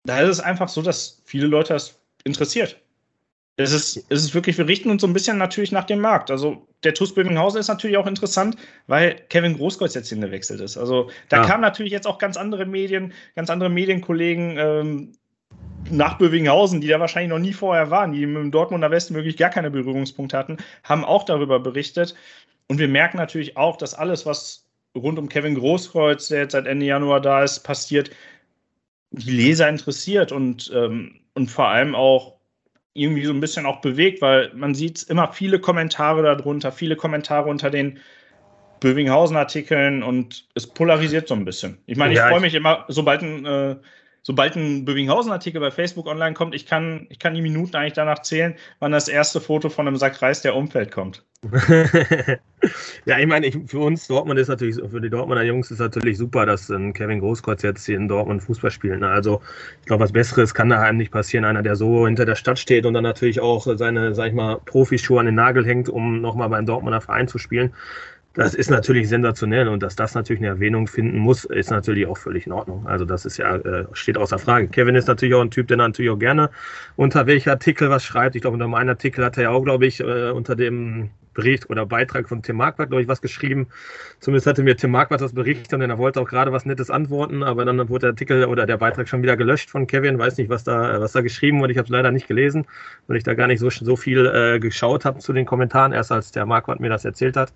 [0.05, 2.79] Da ist es einfach so, dass viele Leute das interessiert.
[3.55, 6.31] Es ist, es ist wirklich, wir richten uns so ein bisschen natürlich nach dem Markt.
[6.31, 8.57] Also der TuS Bövinghausen ist natürlich auch interessant,
[8.87, 10.75] weil Kevin Großkreuz jetzt hingewechselt ist.
[10.75, 11.45] Also da ja.
[11.45, 15.11] kamen natürlich jetzt auch ganz andere Medien, ganz andere Medienkollegen ähm,
[15.89, 19.49] nach Bövinghausen, die da wahrscheinlich noch nie vorher waren, die im Dortmunder Westen wirklich gar
[19.49, 22.15] keine Berührungspunkte hatten, haben auch darüber berichtet.
[22.67, 24.65] Und wir merken natürlich auch, dass alles, was
[24.95, 28.11] rund um Kevin Großkreuz, der jetzt seit Ende Januar da ist, passiert,
[29.11, 32.35] die Leser interessiert und, ähm, und vor allem auch
[32.93, 37.49] irgendwie so ein bisschen auch bewegt, weil man sieht immer viele Kommentare darunter, viele Kommentare
[37.49, 37.99] unter den
[38.79, 41.77] Bövinghausen-Artikeln und es polarisiert so ein bisschen.
[41.85, 43.75] Ich meine, ich ja, freue mich immer, sobald ein äh,
[44.23, 48.21] sobald ein Bövinghausen-Artikel bei Facebook online kommt, ich kann, ich kann die Minuten eigentlich danach
[48.21, 51.23] zählen, wann das erste Foto von einem Sack Reis der Umfeld kommt.
[53.05, 56.17] ja, ich meine, ich, für uns Dortmund ist natürlich, für die Dortmunder Jungs ist natürlich
[56.17, 59.01] super, dass ein Kevin Großkreuz jetzt hier in Dortmund Fußball spielt.
[59.01, 59.09] Ne?
[59.09, 59.41] Also,
[59.81, 61.43] ich glaube, was Besseres kann da einem nicht passieren.
[61.43, 64.61] Einer, der so hinter der Stadt steht und dann natürlich auch seine, sag ich mal,
[64.63, 67.73] Profischuhe an den Nagel hängt, um nochmal beim Dortmunder Verein zu spielen
[68.35, 72.17] Das ist natürlich sensationell und dass das natürlich eine Erwähnung finden muss, ist natürlich auch
[72.17, 72.87] völlig in Ordnung.
[72.87, 74.67] Also das ist ja, äh, steht außer Frage.
[74.69, 76.49] Kevin ist natürlich auch ein Typ, der natürlich auch gerne
[76.95, 78.35] unter welcher Artikel was schreibt.
[78.35, 81.69] Ich glaube, unter meinem Artikel hat er ja auch, glaube ich, äh, unter dem Bericht
[81.69, 83.67] oder Beitrag von Tim Marquardt, glaube ich, was geschrieben.
[84.19, 87.43] Zumindest hatte mir Tim Marquardt das berichtet und er wollte auch gerade was Nettes antworten,
[87.43, 90.19] aber dann wurde der Artikel oder der Beitrag schon wieder gelöscht von Kevin.
[90.19, 91.71] Weiß nicht, was da, was da geschrieben wurde.
[91.71, 92.65] Ich habe es leider nicht gelesen,
[93.07, 96.11] weil ich da gar nicht so, so viel äh, geschaut habe zu den Kommentaren, erst
[96.11, 97.53] als der Marquardt mir das erzählt hat.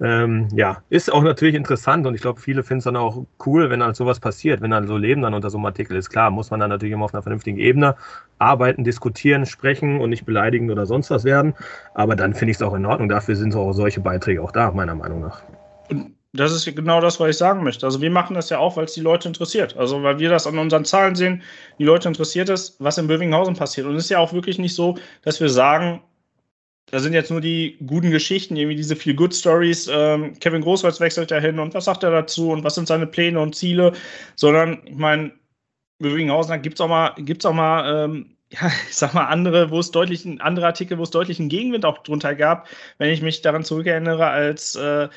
[0.00, 3.70] Ähm, ja, ist auch natürlich interessant und ich glaube, viele finden es dann auch cool,
[3.70, 6.10] wenn dann sowas passiert, wenn dann so Leben dann unter so einem Artikel ist.
[6.10, 7.96] Klar, muss man dann natürlich immer auf einer vernünftigen Ebene
[8.38, 11.54] arbeiten, diskutieren, sprechen und nicht beleidigen oder sonst was werden.
[11.94, 13.08] Aber dann finde ich es auch in Ordnung.
[13.16, 15.40] Dafür sind auch solche Beiträge auch da, meiner Meinung nach.
[15.88, 17.86] Und das ist genau das, was ich sagen möchte.
[17.86, 19.74] Also wir machen das ja auch, weil es die Leute interessiert.
[19.78, 21.42] Also weil wir das an unseren Zahlen sehen,
[21.78, 23.86] die Leute interessiert es, was in Bövinghausen passiert.
[23.86, 26.02] Und es ist ja auch wirklich nicht so, dass wir sagen,
[26.90, 29.88] da sind jetzt nur die guten Geschichten, irgendwie diese viel Good Stories.
[29.90, 33.40] Ähm, Kevin Großweiz wechselt dahin und was sagt er dazu und was sind seine Pläne
[33.40, 33.92] und Ziele,
[34.34, 35.32] sondern ich meine,
[36.00, 39.70] Bövinghausen, da gibt es auch mal, gibt's auch mal ähm, ja, ich sag mal, andere,
[39.70, 43.42] wo es deutlich, andere Artikel, wo es deutlichen Gegenwind auch drunter gab, wenn ich mich
[43.42, 45.08] daran zurückerinnere, als, äh,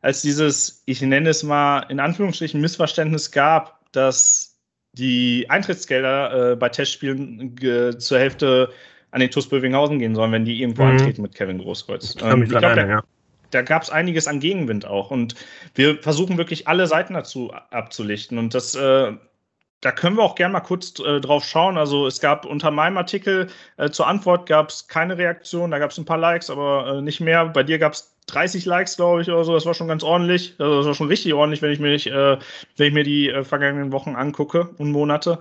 [0.00, 4.58] als dieses, ich nenne es mal, in Anführungsstrichen Missverständnis gab, dass
[4.92, 7.56] die Eintrittsgelder äh, bei Testspielen
[7.98, 8.70] zur Hälfte
[9.10, 10.92] an den TuS Bövinghausen gehen sollen, wenn die irgendwo mhm.
[10.92, 12.16] antreten mit Kevin Großkreuz.
[12.22, 13.02] Ähm, ich glaube, da, ja.
[13.50, 15.10] da gab es einiges an Gegenwind auch.
[15.10, 15.34] Und
[15.74, 18.38] wir versuchen wirklich alle Seiten dazu abzulichten.
[18.38, 19.12] Und das äh,
[19.80, 21.78] da können wir auch gerne mal kurz äh, drauf schauen.
[21.78, 25.90] Also es gab unter meinem Artikel äh, zur Antwort gab es keine Reaktion, da gab
[25.90, 27.46] es ein paar Likes, aber äh, nicht mehr.
[27.46, 29.54] Bei dir gab es 30 Likes, glaube ich, oder so.
[29.54, 30.54] Das war schon ganz ordentlich.
[30.58, 32.38] Also das war schon richtig ordentlich, wenn ich, mich, äh,
[32.76, 35.38] wenn ich mir die äh, vergangenen Wochen angucke und Monate.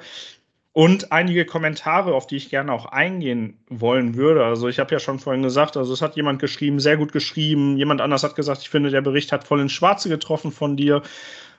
[0.72, 4.46] Und einige Kommentare, auf die ich gerne auch eingehen wollen würde.
[4.46, 7.78] Also ich habe ja schon vorhin gesagt, also es hat jemand geschrieben, sehr gut geschrieben.
[7.78, 11.02] Jemand anders hat gesagt, ich finde, der Bericht hat voll ins Schwarze getroffen von dir.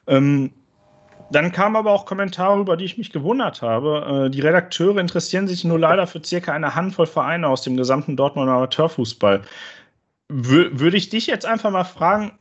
[0.07, 0.53] Ähm,
[1.31, 4.27] dann kamen aber auch Kommentare, über die ich mich gewundert habe.
[4.27, 8.17] Äh, die Redakteure interessieren sich nur leider für circa eine Handvoll Vereine aus dem gesamten
[8.17, 9.43] Dortmunder Amateurfußball.
[10.29, 12.33] würde ich dich jetzt einfach mal fragen,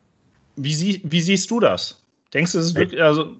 [0.55, 2.03] wie, sie, wie siehst du das?
[2.33, 3.35] Denkst du, es ist wirklich, also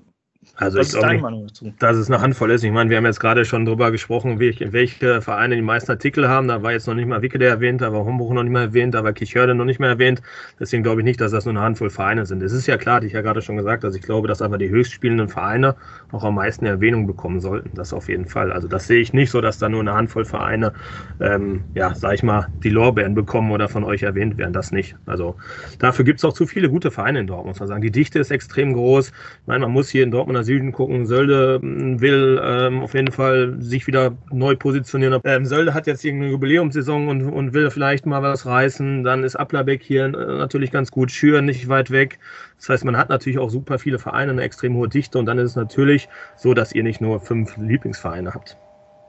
[0.56, 2.64] also Was ich glaube, dass es eine Handvoll ist.
[2.64, 6.48] Ich meine, wir haben jetzt gerade schon darüber gesprochen, welche, Vereine die meisten Artikel haben.
[6.48, 8.96] Da war jetzt noch nicht mal Wickede erwähnt, da war Homburg noch nicht mal erwähnt,
[8.96, 10.24] da war Kichörde noch nicht mehr erwähnt.
[10.60, 12.42] Deswegen glaube ich nicht, dass das nur eine Handvoll Vereine sind.
[12.42, 14.58] Es ist ja klar, hatte ich ja gerade schon gesagt, dass ich glaube, dass einfach
[14.58, 15.76] die höchstspielenden Vereine
[16.12, 17.70] auch am meisten Erwähnung bekommen sollten.
[17.76, 18.52] Das auf jeden Fall.
[18.52, 20.74] Also das sehe ich nicht so, dass da nur eine Handvoll Vereine,
[21.20, 24.54] ähm, ja, sag ich mal, die Lorbeeren bekommen oder von euch erwähnt werden.
[24.54, 24.96] Das nicht.
[25.06, 25.36] Also
[25.78, 27.82] dafür gibt es auch zu viele gute Vereine in Dortmund, muss man sagen.
[27.82, 29.10] Die Dichte ist extrem groß.
[29.10, 31.06] Ich meine, man muss hier in Dortmunder Süden gucken.
[31.06, 35.20] Sölde hm, will ähm, auf jeden Fall sich wieder neu positionieren.
[35.24, 39.04] Ähm, Sölde hat jetzt irgendeine Jubiläumssaison und, und will vielleicht mal was reißen.
[39.04, 41.12] Dann ist Applerbeck hier äh, natürlich ganz gut.
[41.12, 42.20] Schüren nicht weit weg.
[42.58, 45.18] Das heißt, man hat natürlich auch super viele Vereine, eine extrem hohe Dichte.
[45.18, 48.58] Und dann ist es natürlich so, dass ihr nicht nur fünf Lieblingsvereine habt.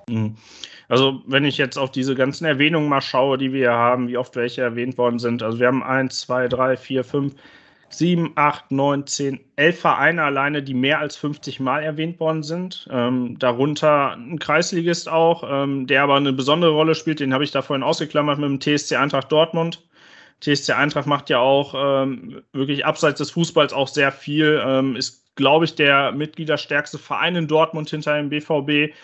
[0.09, 0.37] Mhm.
[0.88, 4.37] Also, wenn ich jetzt auf diese ganzen Erwähnungen mal schaue, die wir haben, wie oft
[4.37, 5.43] welche erwähnt worden sind.
[5.43, 7.35] Also, wir haben eins, zwei, drei, vier, fünf,
[7.90, 12.88] sieben, acht, neun, zehn, elf Vereine alleine, die mehr als 50 Mal erwähnt worden sind.
[12.90, 17.20] Ähm, darunter ein Kreisligist auch, ähm, der aber eine besondere Rolle spielt.
[17.20, 19.83] Den habe ich da vorhin ausgeklammert mit dem TSC Eintracht Dortmund.
[20.40, 24.62] TSC Eintracht macht ja auch ähm, wirklich abseits des Fußballs auch sehr viel.
[24.64, 28.94] Ähm, ist, glaube ich, der mitgliederstärkste Verein in Dortmund hinter dem BVB.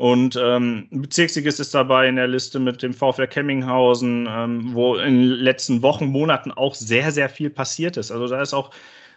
[0.00, 5.20] Und ähm, Bezirksligist ist dabei in der Liste mit dem VfL Kemminghausen, ähm, wo in
[5.20, 8.10] den letzten Wochen, Monaten auch sehr, sehr viel passiert ist.
[8.10, 8.70] Also da ist auch,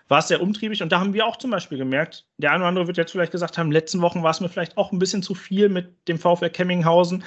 [0.09, 2.67] war es sehr umtriebig und da haben wir auch zum Beispiel gemerkt, der eine oder
[2.67, 4.91] andere wird jetzt vielleicht gesagt haben, in den letzten Wochen war es mir vielleicht auch
[4.91, 7.23] ein bisschen zu viel mit dem VfL Kemminghausen.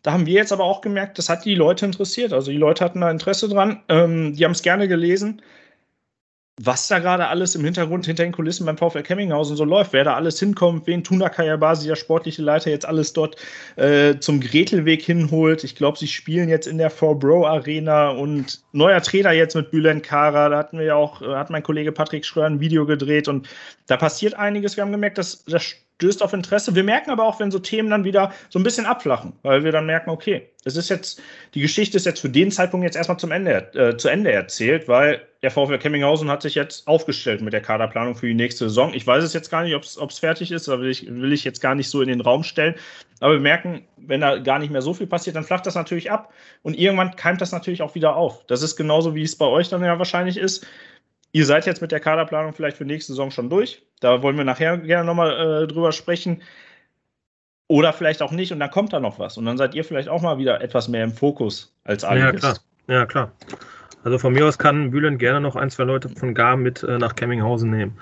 [0.00, 2.32] Da haben wir jetzt aber auch gemerkt, das hat die Leute interessiert.
[2.32, 5.42] Also die Leute hatten da Interesse dran, ähm, die haben es gerne gelesen
[6.62, 10.04] was da gerade alles im Hintergrund hinter den Kulissen beim VfL Kemminghausen so läuft, wer
[10.04, 13.36] da alles hinkommt, wen Tuna Kayabasi, der sportliche Leiter, jetzt alles dort
[13.76, 15.64] äh, zum Gretelweg hinholt.
[15.64, 19.70] Ich glaube, sie spielen jetzt in der Four Bro Arena und neuer Trainer jetzt mit
[19.70, 20.48] Bülent Kara.
[20.48, 23.46] Da hatten wir ja auch, äh, hat mein Kollege Patrick Schröer ein Video gedreht und
[23.86, 24.76] da passiert einiges.
[24.76, 26.74] Wir haben gemerkt, dass das stößt auf Interesse.
[26.74, 29.72] Wir merken aber auch, wenn so Themen dann wieder so ein bisschen abflachen, weil wir
[29.72, 31.22] dann merken, okay, es ist jetzt,
[31.54, 34.88] die Geschichte ist jetzt für den Zeitpunkt jetzt erstmal zum Ende, äh, zu Ende erzählt,
[34.88, 38.92] weil der VfL Kemminghausen hat sich jetzt aufgestellt mit der Kaderplanung für die nächste Saison.
[38.92, 41.44] Ich weiß es jetzt gar nicht, ob es fertig ist, da will ich, will ich
[41.44, 42.74] jetzt gar nicht so in den Raum stellen.
[43.20, 46.10] Aber wir merken, wenn da gar nicht mehr so viel passiert, dann flacht das natürlich
[46.10, 46.32] ab
[46.62, 48.44] und irgendwann keimt das natürlich auch wieder auf.
[48.46, 50.66] Das ist genauso, wie es bei euch dann ja wahrscheinlich ist.
[51.36, 53.82] Ihr seid jetzt mit der Kaderplanung vielleicht für nächste Saison schon durch.
[54.00, 56.40] Da wollen wir nachher gerne nochmal äh, drüber sprechen.
[57.68, 59.36] Oder vielleicht auch nicht und dann kommt da noch was.
[59.36, 62.20] Und dann seid ihr vielleicht auch mal wieder etwas mehr im Fokus als alle.
[62.20, 62.56] Ja, klar.
[62.88, 63.32] Ja, klar.
[64.02, 66.96] Also von mir aus kann Bülent gerne noch ein, zwei Leute von Gar mit äh,
[66.96, 67.98] nach Kemminghausen nehmen.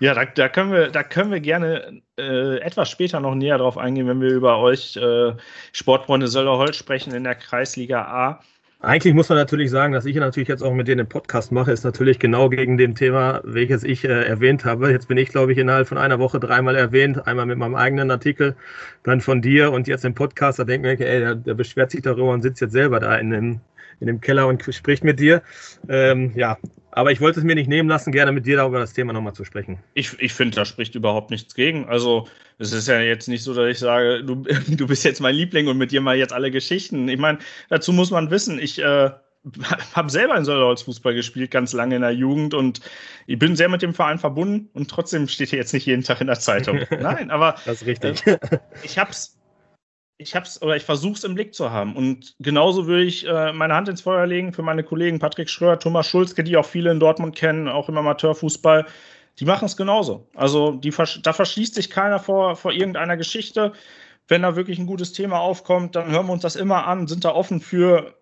[0.00, 3.78] Ja, da, da, können wir, da können wir gerne äh, etwas später noch näher drauf
[3.78, 5.32] eingehen, wenn wir über euch äh,
[5.72, 8.40] Sportfreunde Söllerholz sprechen in der Kreisliga A.
[8.80, 11.72] Eigentlich muss man natürlich sagen, dass ich natürlich jetzt auch mit denen einen Podcast mache,
[11.72, 14.90] ist natürlich genau gegen dem Thema, welches ich äh, erwähnt habe.
[14.90, 17.26] Jetzt bin ich, glaube ich, innerhalb von einer Woche dreimal erwähnt.
[17.26, 18.54] Einmal mit meinem eigenen Artikel,
[19.02, 20.58] dann von dir und jetzt im Podcast.
[20.58, 23.30] Da ich mir, ey, der, der beschwert sich darüber und sitzt jetzt selber da in
[23.30, 23.60] dem,
[24.00, 25.42] in dem Keller und spricht mit dir.
[25.88, 26.58] Ähm, ja,
[26.96, 29.34] aber ich wollte es mir nicht nehmen lassen, gerne mit dir darüber das Thema nochmal
[29.34, 29.78] zu sprechen.
[29.92, 31.86] Ich, ich finde, da spricht überhaupt nichts gegen.
[31.86, 32.26] Also,
[32.58, 34.36] es ist ja jetzt nicht so, dass ich sage, du,
[34.68, 37.08] du bist jetzt mein Liebling und mit dir mal jetzt alle Geschichten.
[37.08, 39.10] Ich meine, dazu muss man wissen, ich äh,
[39.94, 42.80] habe selber in Sölderholz Fußball gespielt, ganz lange in der Jugend und
[43.26, 46.20] ich bin sehr mit dem Verein verbunden und trotzdem steht hier jetzt nicht jeden Tag
[46.20, 46.80] in der Zeitung.
[47.00, 48.26] Nein, aber das ist richtig.
[48.26, 48.38] Äh,
[48.82, 49.35] ich habe es
[50.18, 51.94] ich hab's oder ich versuche es im Blick zu haben.
[51.94, 55.78] Und genauso würde ich äh, meine Hand ins Feuer legen für meine Kollegen Patrick Schröer,
[55.78, 58.86] Thomas Schulzke, die auch viele in Dortmund kennen, auch im Amateurfußball.
[59.38, 60.26] Die machen es genauso.
[60.34, 63.72] Also die, da verschließt sich keiner vor, vor irgendeiner Geschichte.
[64.28, 67.24] Wenn da wirklich ein gutes Thema aufkommt, dann hören wir uns das immer an, sind
[67.24, 68.14] da offen für.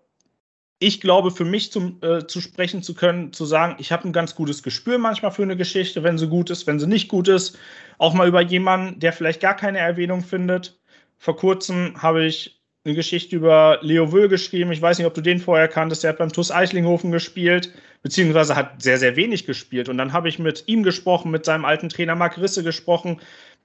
[0.77, 4.11] Ich glaube, für mich zum, äh, zu sprechen zu können, zu sagen, ich habe ein
[4.11, 7.29] ganz gutes Gespür manchmal für eine Geschichte, wenn sie gut ist, wenn sie nicht gut
[7.29, 7.57] ist.
[7.97, 10.77] Auch mal über jemanden, der vielleicht gar keine Erwähnung findet
[11.17, 14.71] vor kurzem habe ich eine Geschichte über Leo Wöhl geschrieben.
[14.71, 16.03] Ich weiß nicht, ob du den vorher kanntest.
[16.03, 17.73] Der hat beim TuS Eichlinghofen gespielt,
[18.03, 19.89] beziehungsweise hat sehr, sehr wenig gespielt.
[19.89, 23.19] Und dann habe ich mit ihm gesprochen, mit seinem alten Trainer Marc Risse gesprochen.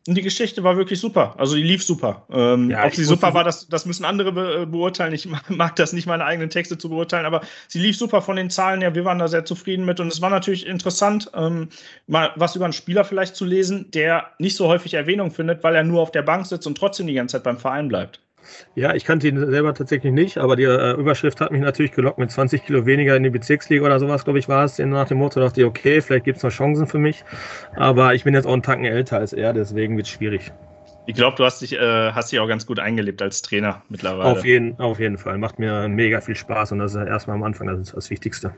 [0.09, 1.35] Und die Geschichte war wirklich super.
[1.37, 2.27] Also die lief super.
[2.31, 5.13] Ähm, ja, ob sie super war, das, das müssen andere be beurteilen.
[5.13, 8.49] Ich mag das nicht, meine eigenen Texte zu beurteilen, aber sie lief super von den
[8.49, 8.95] Zahlen her.
[8.95, 10.01] Wir waren da sehr zufrieden mit.
[10.01, 11.69] Und es war natürlich interessant, ähm,
[12.07, 15.75] mal was über einen Spieler vielleicht zu lesen, der nicht so häufig Erwähnung findet, weil
[15.75, 18.21] er nur auf der Bank sitzt und trotzdem die ganze Zeit beim Verein bleibt.
[18.75, 22.19] Ja, ich kannte ihn selber tatsächlich nicht, aber die äh, Überschrift hat mich natürlich gelockt
[22.19, 24.79] mit 20 Kilo weniger in die Bezirksliga oder sowas, glaube ich, war es.
[24.79, 27.25] Nach dem Motto dachte ich, okay, vielleicht gibt es noch Chancen für mich.
[27.77, 30.53] Aber ich bin jetzt auch einen Tacken älter als er, deswegen wird es schwierig.
[31.07, 34.31] Ich glaube, du hast dich, äh, hast dich auch ganz gut eingelebt als Trainer mittlerweile.
[34.31, 35.39] Auf jeden, auf jeden Fall.
[35.39, 38.55] Macht mir mega viel Spaß und das ist erstmal am Anfang das, ist das Wichtigste.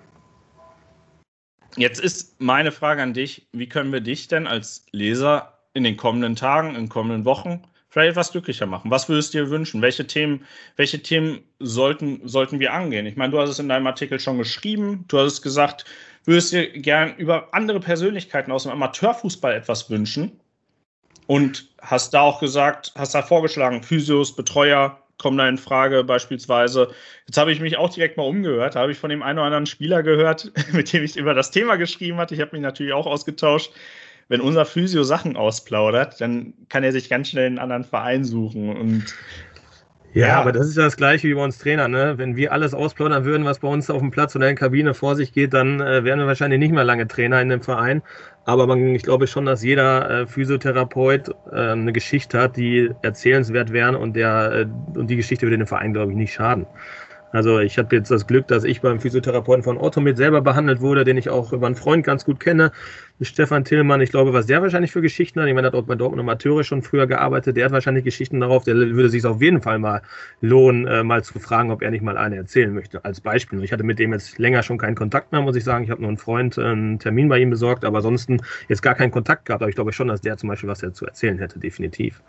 [1.76, 5.96] Jetzt ist meine Frage an dich: Wie können wir dich denn als Leser in den
[5.96, 7.62] kommenden Tagen, in den kommenden Wochen
[7.92, 8.90] vielleicht etwas glücklicher machen?
[8.90, 9.83] Was würdest du dir wünschen?
[9.83, 13.05] Welche Themen, welche Themen sollten, sollten wir angehen?
[13.05, 15.85] Ich meine, du hast es in deinem Artikel schon geschrieben, du hast es gesagt,
[16.24, 20.40] würdest dir gern über andere Persönlichkeiten aus dem Amateurfußball etwas wünschen
[21.26, 26.90] und hast da auch gesagt, hast da vorgeschlagen, Physios, Betreuer kommen da in Frage beispielsweise.
[27.26, 29.46] Jetzt habe ich mich auch direkt mal umgehört, da habe ich von dem einen oder
[29.46, 32.35] anderen Spieler gehört, mit dem ich über das Thema geschrieben hatte.
[32.35, 33.70] Ich habe mich natürlich auch ausgetauscht
[34.28, 38.76] wenn unser Physio Sachen ausplaudert, dann kann er sich ganz schnell einen anderen Verein suchen.
[38.76, 39.14] Und
[40.14, 41.88] ja, ja, aber das ist ja das Gleiche wie bei uns Trainer.
[41.88, 42.18] Ne?
[42.18, 44.92] Wenn wir alles ausplaudern würden, was bei uns auf dem Platz oder in der Kabine
[44.92, 48.02] vor sich geht, dann äh, wären wir wahrscheinlich nicht mehr lange Trainer in dem Verein.
[48.44, 53.72] Aber man, ich glaube schon, dass jeder äh, Physiotherapeut äh, eine Geschichte hat, die erzählenswert
[53.72, 56.66] wäre und, der, äh, und die Geschichte würde dem Verein, glaube ich, nicht schaden.
[57.32, 60.80] Also ich habe jetzt das Glück, dass ich beim Physiotherapeuten von Otto mit selber behandelt
[60.80, 62.72] wurde, den ich auch über einen Freund ganz gut kenne,
[63.22, 64.02] Stefan Tillmann.
[64.02, 66.20] Ich glaube, was der wahrscheinlich für Geschichten hat, ich meine, der hat auch bei Dortmund
[66.20, 69.78] Amateure schon früher gearbeitet, der hat wahrscheinlich Geschichten darauf, der würde sich auf jeden Fall
[69.78, 70.02] mal
[70.42, 73.64] lohnen, äh, mal zu fragen, ob er nicht mal eine erzählen möchte, als Beispiel.
[73.64, 75.84] Ich hatte mit dem jetzt länger schon keinen Kontakt mehr, muss ich sagen.
[75.84, 78.94] Ich habe nur einen Freund äh, einen Termin bei ihm besorgt, aber ansonsten jetzt gar
[78.94, 79.62] keinen Kontakt gehabt.
[79.62, 82.20] Aber ich glaube schon, dass der zum Beispiel was er zu erzählen hätte, definitiv.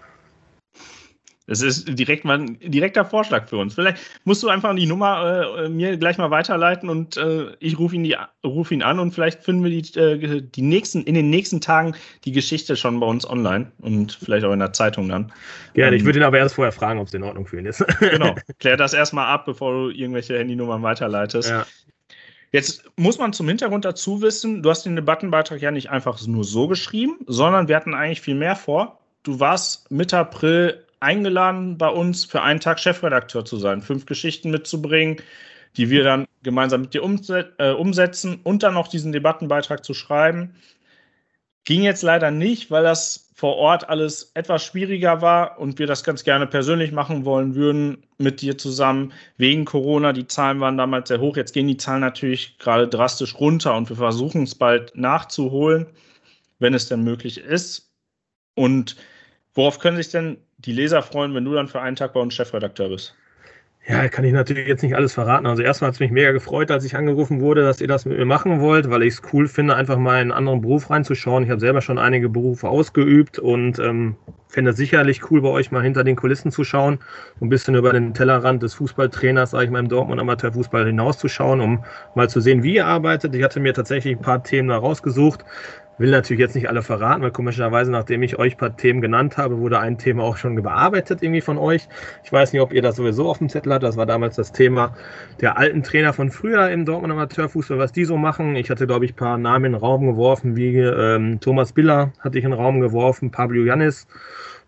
[1.45, 3.73] Das ist direkt mal ein direkter Vorschlag für uns.
[3.73, 7.95] Vielleicht musst du einfach die Nummer äh, mir gleich mal weiterleiten und äh, ich rufe
[7.95, 11.59] ihn, ruf ihn an und vielleicht finden wir die, äh, die nächsten, in den nächsten
[11.59, 15.33] Tagen die Geschichte schon bei uns online und vielleicht auch in der Zeitung dann.
[15.73, 17.65] Gerne, ähm, ich würde ihn aber erst vorher fragen, ob es in Ordnung für ihn
[17.65, 17.83] ist.
[17.99, 21.49] genau, klär das erstmal ab, bevor du irgendwelche Handynummern weiterleitest.
[21.49, 21.65] Ja.
[22.53, 26.43] Jetzt muss man zum Hintergrund dazu wissen, du hast den Debattenbeitrag ja nicht einfach nur
[26.45, 28.99] so geschrieben, sondern wir hatten eigentlich viel mehr vor.
[29.23, 34.49] Du warst Mitte April eingeladen, bei uns für einen Tag Chefredakteur zu sein, fünf Geschichten
[34.49, 35.17] mitzubringen,
[35.77, 37.03] die wir dann gemeinsam mit dir
[37.57, 40.55] äh, umsetzen und dann noch diesen Debattenbeitrag zu schreiben.
[41.65, 46.03] Ging jetzt leider nicht, weil das vor Ort alles etwas schwieriger war und wir das
[46.03, 49.11] ganz gerne persönlich machen wollen würden mit dir zusammen.
[49.37, 51.35] Wegen Corona, die Zahlen waren damals sehr hoch.
[51.35, 55.87] Jetzt gehen die Zahlen natürlich gerade drastisch runter und wir versuchen es bald nachzuholen,
[56.59, 57.91] wenn es denn möglich ist.
[58.55, 58.95] Und
[59.55, 62.33] worauf können sich denn die Leser freuen, wenn du dann für einen Tag bei uns
[62.33, 63.15] Chefredakteur bist?
[63.85, 65.45] Ja, kann ich natürlich jetzt nicht alles verraten.
[65.45, 68.17] Also erstmal hat es mich mega gefreut, als ich angerufen wurde, dass ihr das mit
[68.17, 71.43] mir machen wollt, weil ich es cool finde, einfach mal in einen anderen Beruf reinzuschauen.
[71.43, 74.15] Ich habe selber schon einige Berufe ausgeübt und ähm,
[74.47, 76.99] fände es sicherlich cool, bei euch mal hinter den Kulissen zu schauen,
[77.41, 81.83] ein bisschen über den Tellerrand des Fußballtrainers, sage ich mal, im Dortmund Amateurfußball hinauszuschauen, um
[82.15, 83.35] mal zu sehen, wie ihr arbeitet.
[83.35, 85.43] Ich hatte mir tatsächlich ein paar Themen da rausgesucht.
[85.97, 89.37] Will natürlich jetzt nicht alle verraten, weil komischerweise, nachdem ich euch ein paar Themen genannt
[89.37, 91.87] habe, wurde ein Thema auch schon bearbeitet irgendwie von euch.
[92.23, 93.83] Ich weiß nicht, ob ihr das sowieso auf dem Zettel habt.
[93.83, 94.95] Das war damals das Thema
[95.39, 98.55] der alten Trainer von früher im Dortmund Amateurfußball, was die so machen.
[98.55, 102.11] Ich hatte, glaube ich, ein paar Namen in den Raum geworfen, wie ähm, Thomas Biller
[102.19, 104.07] hatte ich in den Raum geworfen, Pablo Janis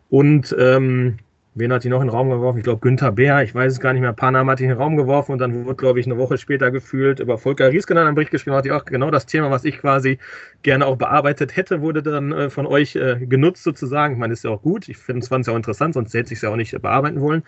[0.09, 1.17] und ähm,
[1.57, 2.57] Wen hat die noch in den Raum geworfen?
[2.57, 4.13] Ich glaube, Günther Bär, ich weiß es gar nicht mehr.
[4.17, 6.37] Ein Namen hat die in den Raum geworfen und dann wurde, glaube ich, eine Woche
[6.37, 9.63] später gefühlt über Volker Riesken einen Bericht geschrieben, hat die auch genau das Thema, was
[9.63, 10.19] ich quasi
[10.63, 14.15] gerne auch bearbeitet hätte, wurde dann äh, von euch äh, genutzt sozusagen.
[14.15, 14.89] Ich meine, ist ja auch gut.
[14.89, 17.43] Ich finde es ja auch interessant, sonst hätte ich es ja auch nicht bearbeiten wollen.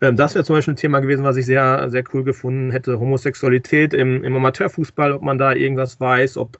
[0.00, 2.98] Ähm, das wäre zum Beispiel ein Thema gewesen, was ich sehr, sehr cool gefunden hätte.
[2.98, 6.58] Homosexualität im, im Amateurfußball, ob man da irgendwas weiß, ob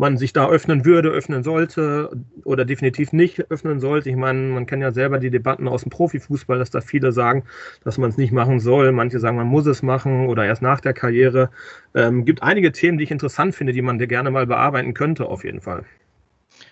[0.00, 2.10] man sich da öffnen würde, öffnen sollte
[2.44, 4.08] oder definitiv nicht öffnen sollte.
[4.08, 7.44] Ich meine, man kennt ja selber die Debatten aus dem Profifußball, dass da viele sagen,
[7.84, 8.92] dass man es nicht machen soll.
[8.92, 11.50] Manche sagen, man muss es machen oder erst nach der Karriere.
[11.94, 15.44] Ähm, gibt einige Themen, die ich interessant finde, die man gerne mal bearbeiten könnte, auf
[15.44, 15.84] jeden Fall.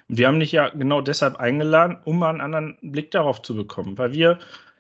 [0.08, 3.98] Wir haben dich ja genau deshalb eingeladen, um mal einen anderen Blick darauf zu bekommen,
[3.98, 4.38] weil wir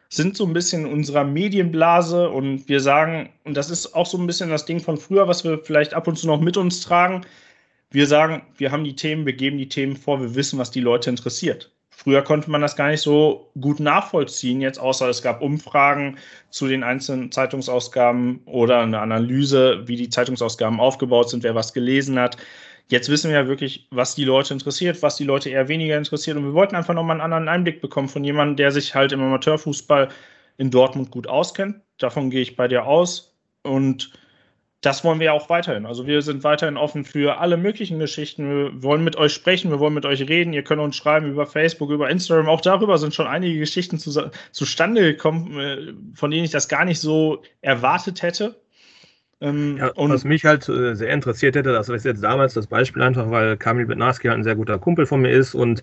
[0.08, 4.16] sind so ein bisschen in unserer Medienblase und wir sagen, und das ist auch so
[4.16, 6.80] ein bisschen das Ding von früher, was wir vielleicht ab und zu noch mit uns
[6.80, 7.26] tragen,
[7.90, 10.80] wir sagen, wir haben die Themen, wir geben die Themen vor, wir wissen, was die
[10.80, 11.72] Leute interessiert.
[11.90, 16.16] Früher konnte man das gar nicht so gut nachvollziehen, jetzt außer es gab Umfragen
[16.48, 22.18] zu den einzelnen Zeitungsausgaben oder eine Analyse, wie die Zeitungsausgaben aufgebaut sind, wer was gelesen
[22.18, 22.36] hat.
[22.90, 26.36] Jetzt wissen wir ja wirklich, was die Leute interessiert, was die Leute eher weniger interessiert.
[26.36, 29.20] Und wir wollten einfach nochmal einen anderen Einblick bekommen von jemandem, der sich halt im
[29.20, 30.08] Amateurfußball
[30.56, 31.80] in Dortmund gut auskennt.
[31.98, 33.34] Davon gehe ich bei dir aus.
[33.62, 34.12] Und
[34.80, 35.86] das wollen wir auch weiterhin.
[35.86, 38.48] Also wir sind weiterhin offen für alle möglichen Geschichten.
[38.48, 40.52] Wir wollen mit euch sprechen, wir wollen mit euch reden.
[40.52, 42.48] Ihr könnt uns schreiben über Facebook, über Instagram.
[42.48, 46.84] Auch darüber sind schon einige Geschichten zu, zustande gekommen, äh, von denen ich das gar
[46.84, 48.60] nicht so erwartet hätte.
[49.40, 52.66] Ähm, ja, und was mich halt äh, sehr interessiert hätte, das ist jetzt damals das
[52.66, 55.82] Beispiel einfach, weil Kamil Bednarski halt ein sehr guter Kumpel von mir ist und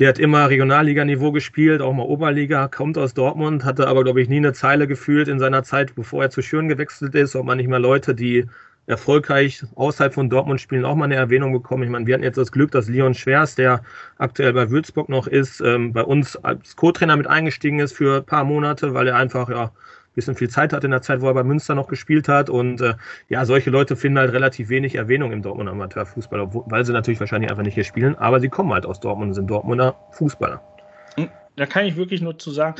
[0.00, 4.30] der hat immer Regionalliganiveau gespielt, auch mal Oberliga, kommt aus Dortmund, hatte aber, glaube ich,
[4.30, 7.58] nie eine Zeile gefühlt in seiner Zeit, bevor er zu Schüren gewechselt ist, ob man
[7.58, 8.46] nicht mehr Leute, die
[8.86, 11.82] erfolgreich außerhalb von Dortmund spielen, auch mal eine Erwähnung bekommen.
[11.82, 13.82] Ich meine, wir hatten jetzt das Glück, dass Leon Schwers, der
[14.16, 18.24] aktuell bei Würzburg noch ist, ähm, bei uns als Co-Trainer mit eingestiegen ist für ein
[18.24, 19.70] paar Monate, weil er einfach ja
[20.14, 22.50] bisschen viel Zeit hat in der Zeit, wo er bei Münster noch gespielt hat.
[22.50, 22.94] Und äh,
[23.28, 27.50] ja, solche Leute finden halt relativ wenig Erwähnung im Dortmunder Amateurfußball, weil sie natürlich wahrscheinlich
[27.50, 30.60] einfach nicht hier spielen, aber sie kommen halt aus Dortmund und sind Dortmunder Fußballer.
[31.16, 32.74] Hm, da kann ich wirklich nur zu sagen,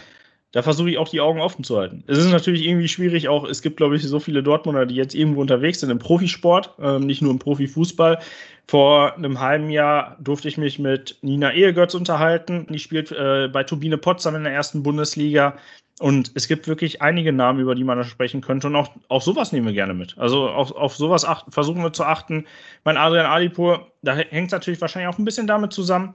[0.53, 2.03] da versuche ich auch die Augen offen zu halten.
[2.09, 5.15] Es ist natürlich irgendwie schwierig, auch es gibt, glaube ich, so viele Dortmunder, die jetzt
[5.15, 8.19] irgendwo unterwegs sind im Profisport, ähm, nicht nur im Profifußball.
[8.67, 12.67] Vor einem halben Jahr durfte ich mich mit Nina Ehegötz unterhalten.
[12.69, 15.57] Die spielt äh, bei Turbine Potsdam in der ersten Bundesliga.
[16.01, 18.69] Und es gibt wirklich einige Namen, über die man da sprechen könnte.
[18.69, 20.17] Und auch, auch sowas nehmen wir gerne mit.
[20.17, 22.47] Also auf, auf sowas achten, versuchen wir zu achten.
[22.85, 26.15] Mein Adrian Alipur, da hängt es natürlich wahrscheinlich auch ein bisschen damit zusammen,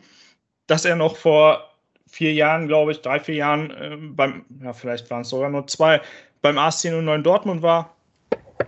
[0.65, 1.69] dass er noch vor
[2.07, 5.67] vier Jahren, glaube ich, drei, vier Jahren äh, beim, ja, vielleicht waren es sogar nur
[5.67, 6.01] zwei,
[6.41, 7.95] beim ASC 09 Dortmund war,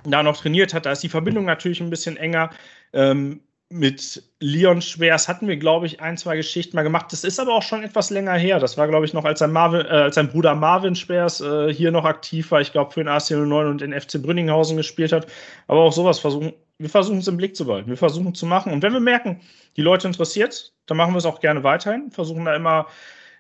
[0.04, 0.86] da noch trainiert hat.
[0.86, 2.52] Da ist die Verbindung natürlich ein bisschen enger.
[2.94, 7.12] Ähm, mit Leon Schwers hatten wir, glaube ich, ein, zwei Geschichten mal gemacht.
[7.12, 8.60] Das ist aber auch schon etwas länger her.
[8.60, 11.74] Das war, glaube ich, noch als sein, Marvin, äh, als sein Bruder Marvin Schwers äh,
[11.74, 12.62] hier noch aktiv war.
[12.62, 15.28] Ich glaube, für den AC 09 und den FC Brünninghausen gespielt hat.
[15.68, 16.54] Aber auch sowas versuchen.
[16.78, 17.90] Wir versuchen es im Blick zu behalten.
[17.90, 18.72] Wir versuchen zu machen.
[18.72, 19.42] Und wenn wir merken,
[19.76, 22.12] die Leute interessiert, dann machen wir es auch gerne weiterhin.
[22.12, 22.88] Versuchen da immer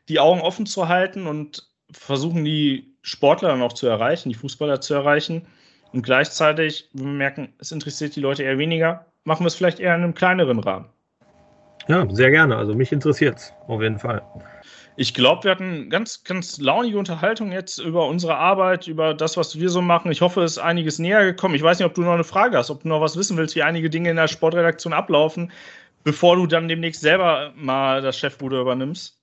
[0.09, 4.81] die Augen offen zu halten und versuchen die Sportler dann auch zu erreichen, die Fußballer
[4.81, 5.47] zu erreichen.
[5.93, 9.79] Und gleichzeitig, wenn wir merken, es interessiert die Leute eher weniger, machen wir es vielleicht
[9.79, 10.85] eher in einem kleineren Rahmen.
[11.87, 12.55] Ja, sehr gerne.
[12.55, 14.21] Also mich interessiert es auf jeden Fall.
[14.95, 19.59] Ich glaube, wir hatten ganz, ganz launige Unterhaltung jetzt über unsere Arbeit, über das, was
[19.59, 20.11] wir so machen.
[20.11, 21.55] Ich hoffe, es ist einiges näher gekommen.
[21.55, 23.55] Ich weiß nicht, ob du noch eine Frage hast, ob du noch was wissen willst,
[23.55, 25.51] wie einige Dinge in der Sportredaktion ablaufen,
[26.03, 29.19] bevor du dann demnächst selber mal das Chefbude übernimmst.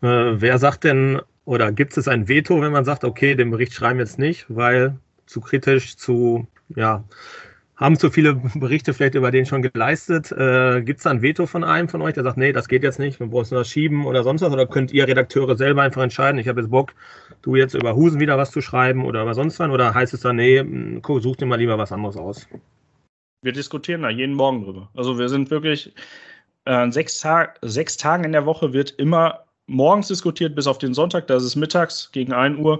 [0.00, 3.74] Äh, wer sagt denn, oder gibt es ein Veto, wenn man sagt, okay, den Bericht
[3.74, 7.04] schreiben wir jetzt nicht, weil zu kritisch, zu, ja,
[7.82, 10.32] haben zu viele Berichte vielleicht über den schon geleistet.
[10.32, 12.82] Äh, Gibt es da ein Veto von einem von euch, der sagt, nee, das geht
[12.82, 14.52] jetzt nicht, wir brauchen das schieben oder sonst was?
[14.52, 16.94] Oder könnt ihr Redakteure selber einfach entscheiden, ich habe jetzt Bock,
[17.42, 19.70] du jetzt über Husen wieder was zu schreiben oder über sonst was?
[19.70, 20.64] Oder heißt es dann, nee,
[21.02, 22.48] such dir mal lieber was anderes aus?
[23.42, 24.88] Wir diskutieren da jeden Morgen drüber.
[24.94, 25.92] Also wir sind wirklich
[26.64, 30.94] äh, sechs, Tag, sechs Tagen in der Woche wird immer morgens diskutiert, bis auf den
[30.94, 32.78] Sonntag, da ist mittags gegen 1 Uhr,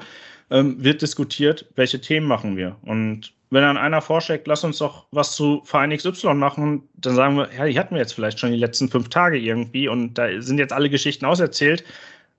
[0.51, 2.77] ähm, wird diskutiert, welche Themen machen wir.
[2.83, 7.37] Und wenn dann einer vorschlägt, lass uns doch was zu Verein XY machen, dann sagen
[7.37, 10.41] wir, ja, die hatten wir jetzt vielleicht schon die letzten fünf Tage irgendwie und da
[10.41, 11.85] sind jetzt alle Geschichten auserzählt.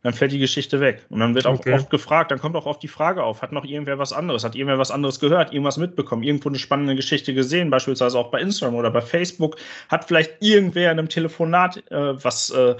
[0.01, 1.05] dann fällt die Geschichte weg.
[1.09, 1.73] Und dann wird auch okay.
[1.73, 4.55] oft gefragt, dann kommt auch oft die Frage auf, hat noch irgendwer was anderes, hat
[4.55, 8.75] irgendwer was anderes gehört, irgendwas mitbekommen, irgendwo eine spannende Geschichte gesehen, beispielsweise auch bei Instagram
[8.75, 9.57] oder bei Facebook,
[9.89, 12.75] hat vielleicht irgendwer in einem Telefonat äh, was, äh,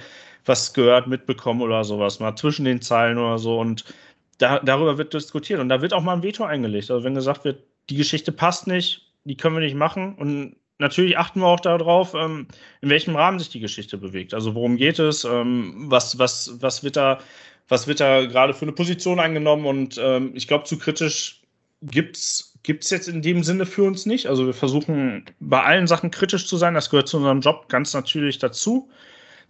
[0.45, 3.59] was gehört, mitbekommen oder sowas, mal zwischen den Zeilen oder so.
[3.59, 3.85] Und
[4.39, 6.89] da, darüber wird diskutiert und da wird auch mal ein Veto eingelegt.
[6.89, 11.17] Also wenn gesagt wird, die Geschichte passt nicht, die können wir nicht machen und natürlich
[11.17, 12.47] achten wir auch darauf, ähm,
[12.81, 14.33] in welchem Rahmen sich die Geschichte bewegt.
[14.33, 17.19] Also worum geht es, ähm, was, was, was wird da,
[17.69, 21.41] was wird da gerade für eine Position eingenommen und ähm, ich glaube, zu kritisch
[21.81, 24.27] gibt es jetzt in dem Sinne für uns nicht.
[24.27, 27.93] Also wir versuchen bei allen Sachen kritisch zu sein, das gehört zu unserem Job ganz
[27.93, 28.89] natürlich dazu.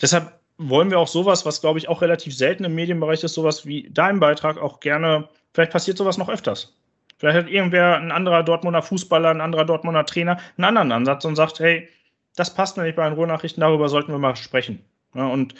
[0.02, 3.66] Deshalb wollen wir auch sowas, was glaube ich auch relativ selten im Medienbereich ist, sowas
[3.66, 6.76] wie dein Beitrag auch gerne, vielleicht passiert sowas noch öfters.
[7.24, 11.38] Vielleicht hat irgendwer, ein anderer Dortmunder Fußballer, ein anderer Dortmunder Trainer einen anderen Ansatz und
[11.38, 11.88] sagt, hey,
[12.36, 14.84] das passt mir nicht bei den Ruhrnachrichten, darüber sollten wir mal sprechen.
[15.16, 15.56] Ja, und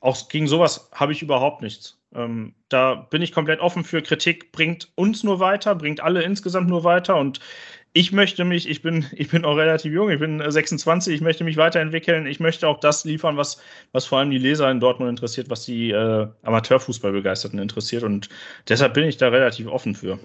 [0.00, 1.98] auch gegen sowas habe ich überhaupt nichts.
[2.14, 6.68] Ähm, da bin ich komplett offen für Kritik, bringt uns nur weiter, bringt alle insgesamt
[6.68, 7.40] nur weiter und
[7.94, 11.44] ich möchte mich, ich bin, ich bin auch relativ jung, ich bin 26, ich möchte
[11.44, 13.62] mich weiterentwickeln, ich möchte auch das liefern, was,
[13.92, 18.28] was vor allem die Leser in Dortmund interessiert, was die äh, Amateurfußballbegeisterten interessiert und
[18.68, 20.18] deshalb bin ich da relativ offen für.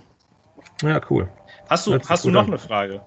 [0.81, 1.29] Ja, cool.
[1.69, 2.47] Hast du, hast du noch an.
[2.47, 3.01] eine Frage?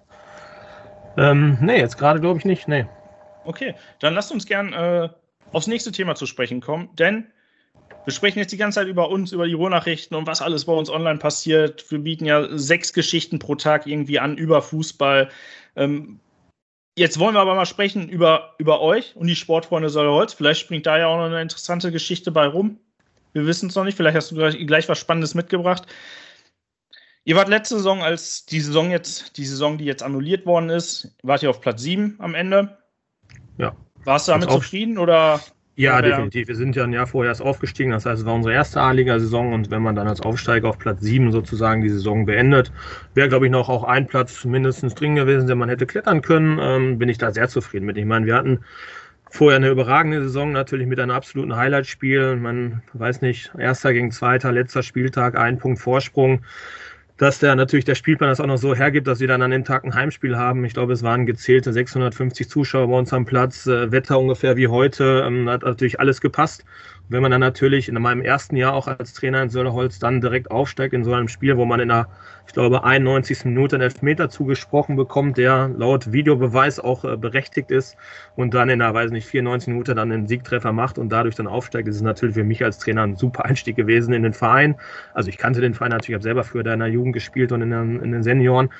[1.17, 2.69] Ähm, nee, jetzt gerade glaube ich nicht.
[2.69, 2.87] Nee.
[3.45, 5.09] Okay, dann lasst uns gern äh,
[5.53, 7.27] aufs nächste Thema zu sprechen kommen, denn
[8.05, 10.73] wir sprechen jetzt die ganze Zeit über uns, über die Ruhrnachrichten und was alles bei
[10.73, 11.91] uns online passiert.
[11.91, 15.31] Wir bieten ja sechs Geschichten pro Tag irgendwie an über Fußball.
[15.77, 16.21] Ähm,
[16.97, 20.35] jetzt wollen wir aber mal sprechen über, über euch und die Sportfreunde Sollerholz.
[20.35, 22.79] Vielleicht springt da ja auch noch eine interessante Geschichte bei rum.
[23.33, 23.97] Wir wissen es noch nicht.
[23.97, 25.87] Vielleicht hast du gleich, gleich was Spannendes mitgebracht.
[27.27, 31.17] Ihr wart letzte Saison, als die Saison jetzt, die Saison, die jetzt annulliert worden ist,
[31.23, 32.77] wart ihr auf Platz 7 am Ende.
[33.57, 33.75] Ja.
[34.05, 35.41] Warst du damit zufrieden oder?
[35.77, 36.49] Ja, definitiv.
[36.49, 37.93] Wir sind ja ein Jahr vorher erst aufgestiegen.
[37.93, 41.01] Das heißt, es war unsere erste A-Liga-Saison und wenn man dann als Aufsteiger auf Platz
[41.01, 42.71] 7 sozusagen die Saison beendet,
[43.15, 46.59] wäre, glaube ich, noch auch ein Platz mindestens drin gewesen, den man hätte klettern können.
[46.61, 47.97] Ähm, bin ich da sehr zufrieden mit.
[47.97, 48.61] Ich meine, wir hatten
[49.31, 52.37] vorher eine überragende Saison, natürlich mit einem absoluten Highlight-Spiel.
[52.37, 56.43] Man weiß nicht, erster gegen zweiter, letzter Spieltag, ein Punkt Vorsprung
[57.17, 59.65] dass der natürlich der Spielplan das auch noch so hergibt, dass wir dann an dem
[59.65, 60.65] Tag ein Heimspiel haben.
[60.65, 64.69] Ich glaube, es waren gezählte 650 Zuschauer bei uns am Platz, äh, Wetter ungefähr wie
[64.69, 66.65] heute, ähm, hat natürlich alles gepasst
[67.09, 70.51] wenn man dann natürlich in meinem ersten Jahr auch als Trainer in Söllerholz dann direkt
[70.51, 72.09] aufsteigt in so einem Spiel, wo man in der,
[72.47, 73.45] ich glaube, 91.
[73.45, 77.97] Minute einen Elfmeter zugesprochen bekommt, der laut Videobeweis auch äh, berechtigt ist
[78.37, 81.47] und dann in der, weiß nicht, 94 Minute dann einen Siegtreffer macht und dadurch dann
[81.47, 84.77] aufsteigt, ist es natürlich für mich als Trainer ein super Einstieg gewesen in den Verein.
[85.13, 87.53] Also ich kannte den Verein natürlich, ich habe selber früher da in der Jugend gespielt
[87.53, 88.71] und in den, in den Senioren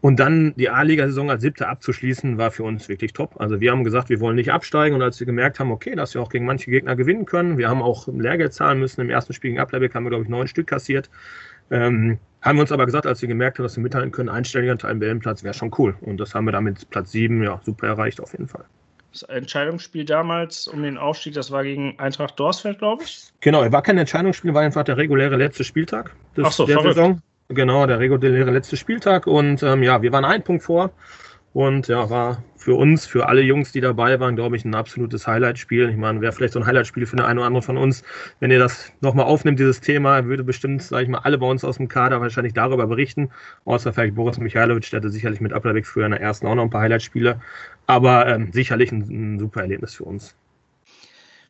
[0.00, 3.38] und dann die A-Liga-Saison als siebte abzuschließen, war für uns wirklich top.
[3.38, 4.94] Also wir haben gesagt, wir wollen nicht absteigen.
[4.94, 7.68] Und als wir gemerkt haben, okay, dass wir auch gegen manche Gegner gewinnen können, wir
[7.68, 9.02] haben auch Lehrgeld zahlen müssen.
[9.02, 11.10] Im ersten Spiel gegen Ablebeck haben wir, glaube ich, neun Stück kassiert.
[11.70, 14.78] Ähm, haben wir uns aber gesagt, als wir gemerkt haben, dass wir mithalten können, einstelliger
[14.78, 15.94] Tabellenplatz wäre schon cool.
[16.00, 18.64] Und das haben wir damit Platz sieben, ja, super erreicht auf jeden Fall.
[19.12, 23.28] Das Entscheidungsspiel damals um den Aufstieg, das war gegen Eintracht Dorsfeld, glaube ich.
[23.40, 26.76] Genau, es war kein Entscheidungsspiel, war einfach der reguläre letzte Spieltag des, Ach so, der
[26.76, 26.94] verrückt.
[26.94, 27.22] Saison.
[27.52, 29.26] Genau, der reguläre letzte Spieltag.
[29.26, 30.92] Und ähm, ja, wir waren ein Punkt vor.
[31.52, 35.26] Und ja, war für uns, für alle Jungs, die dabei waren, glaube ich, ein absolutes
[35.26, 35.88] Highlight-Spiel.
[35.90, 38.04] Ich meine, wäre vielleicht so ein Highlight-Spiel für den einen oder anderen von uns.
[38.38, 41.64] Wenn ihr das nochmal aufnimmt, dieses Thema, würde bestimmt, sage ich mal, alle bei uns
[41.64, 43.30] aus dem Kader wahrscheinlich darüber berichten.
[43.64, 46.62] Außer vielleicht Boris Michailovic, der hatte sicherlich mit Ablerweg früher in der ersten auch noch
[46.62, 47.40] ein paar Highlight-Spiele.
[47.88, 50.36] Aber ähm, sicherlich ein, ein super Erlebnis für uns.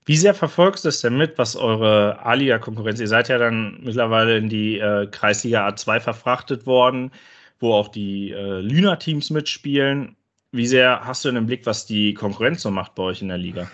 [0.07, 3.01] Wie sehr verfolgst du es denn mit, was eure A-Liga-Konkurrenz?
[3.01, 7.13] Ihr seid ja dann mittlerweile in die äh, Kreisliga A2 verfrachtet worden,
[7.59, 10.17] wo auch die äh, Lüner-Teams mitspielen.
[10.53, 13.29] Wie sehr hast du denn im Blick, was die Konkurrenz so macht bei euch in
[13.29, 13.71] der Liga?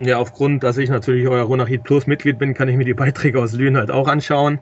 [0.00, 3.40] Ja, aufgrund, dass ich natürlich euer Ronachit Plus Mitglied bin, kann ich mir die Beiträge
[3.40, 4.60] aus Lünen halt auch anschauen.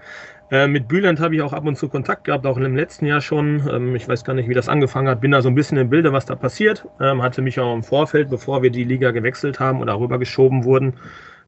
[0.51, 3.23] Äh, mit Bülent habe ich auch ab und zu Kontakt gehabt, auch im letzten Jahr
[3.23, 3.67] schon.
[3.73, 5.21] Ähm, ich weiß gar nicht, wie das angefangen hat.
[5.23, 6.87] Bin da so ein bisschen im Bilde, was da passiert.
[7.01, 10.95] Ähm, hatte mich auch im Vorfeld, bevor wir die Liga gewechselt haben oder rübergeschoben wurden,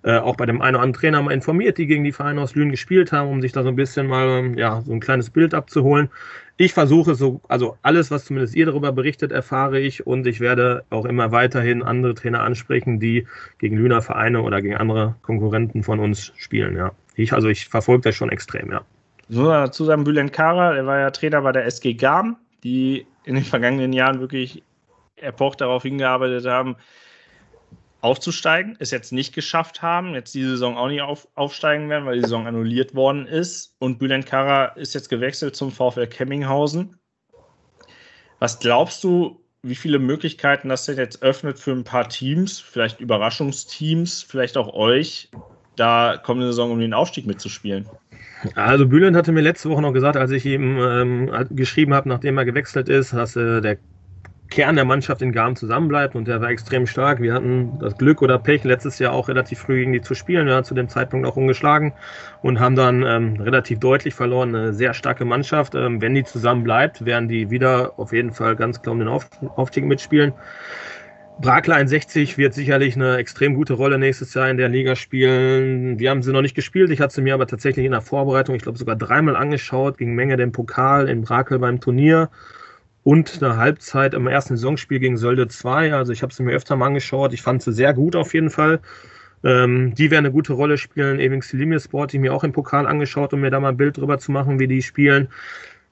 [0.04, 2.54] äh, auch bei dem einen oder anderen Trainer mal informiert, die gegen die Vereine aus
[2.54, 5.54] Lünen gespielt haben, um sich da so ein bisschen mal ja, so ein kleines Bild
[5.54, 6.10] abzuholen.
[6.58, 10.84] Ich versuche so, also alles, was zumindest ihr darüber berichtet, erfahre ich und ich werde
[10.90, 13.26] auch immer weiterhin andere Trainer ansprechen, die
[13.58, 16.92] gegen Lüner Vereine oder gegen andere Konkurrenten von uns spielen, ja.
[17.16, 18.82] Ich, also ich verfolge das schon extrem, ja.
[19.28, 23.36] So dazu sagen, Bülent Kara, der war ja Trainer bei der SG Garm, die in
[23.36, 24.62] den vergangenen Jahren wirklich
[25.16, 26.76] epoch darauf hingearbeitet haben,
[28.04, 32.16] aufzusteigen, es jetzt nicht geschafft haben, jetzt die Saison auch nicht auf, aufsteigen werden, weil
[32.16, 33.74] die Saison annulliert worden ist.
[33.78, 36.98] Und Bülent Kara ist jetzt gewechselt zum VfL Kemminghausen.
[38.40, 43.00] Was glaubst du, wie viele Möglichkeiten das denn jetzt öffnet für ein paar Teams, vielleicht
[43.00, 45.30] Überraschungsteams, vielleicht auch euch,
[45.76, 47.88] da kommende Saison um den Aufstieg mitzuspielen?
[48.54, 52.36] Also Bülent hatte mir letzte Woche noch gesagt, als ich ihm ähm, geschrieben habe, nachdem
[52.36, 53.78] er gewechselt ist, dass äh, der
[54.54, 57.20] Kern der Mannschaft in Garm zusammenbleibt und der war extrem stark.
[57.20, 60.46] Wir hatten das Glück oder Pech, letztes Jahr auch relativ früh gegen die zu spielen.
[60.46, 61.92] Wir waren zu dem Zeitpunkt auch ungeschlagen
[62.40, 64.54] und haben dann ähm, relativ deutlich verloren.
[64.54, 65.74] Eine sehr starke Mannschaft.
[65.74, 69.08] Ähm, wenn die zusammen bleibt, werden die wieder auf jeden Fall ganz klar um den
[69.08, 70.32] Auf Aufstieg mitspielen.
[71.40, 75.98] Brakler 61 wird sicherlich eine extrem gute Rolle nächstes Jahr in der Liga spielen.
[75.98, 76.90] Wir haben sie noch nicht gespielt.
[76.90, 80.14] Ich hatte sie mir aber tatsächlich in der Vorbereitung, ich glaube sogar dreimal angeschaut, gegen
[80.14, 82.30] Menge den Pokal in Brakel beim Turnier
[83.04, 85.94] und eine Halbzeit im ersten Saisonspiel gegen Sölde 2.
[85.94, 87.32] Also ich habe sie mir öfter mal angeschaut.
[87.32, 88.80] Ich fand sie sehr gut auf jeden Fall.
[89.44, 91.20] Ähm, die werden eine gute Rolle spielen.
[91.20, 94.18] Ewings Sport, die mir auch im Pokal angeschaut, um mir da mal ein Bild drüber
[94.18, 95.28] zu machen, wie die spielen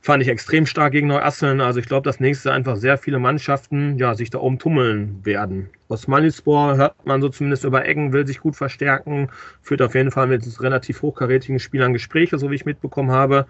[0.02, 1.60] fand ich extrem stark gegen Neuasseln.
[1.60, 5.70] Also ich glaube, das nächste einfach sehr viele Mannschaften ja, sich da oben tummeln werden.
[5.88, 9.30] Osmanispor hört man so zumindest über Ecken, will sich gut verstärken,
[9.62, 13.46] führt auf jeden Fall mit relativ hochkarätigen Spielern Gespräche, so wie ich mitbekommen habe.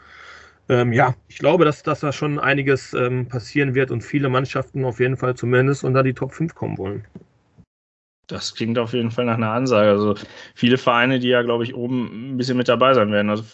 [0.68, 4.84] Ähm, ja, ich glaube, dass, dass da schon einiges ähm, passieren wird und viele Mannschaften
[4.84, 7.04] auf jeden Fall zumindest unter die Top 5 kommen wollen.
[8.28, 9.90] Das klingt auf jeden Fall nach einer Ansage.
[9.90, 10.14] Also
[10.54, 13.28] viele Vereine, die ja, glaube ich, oben ein bisschen mit dabei sein werden.
[13.28, 13.44] Also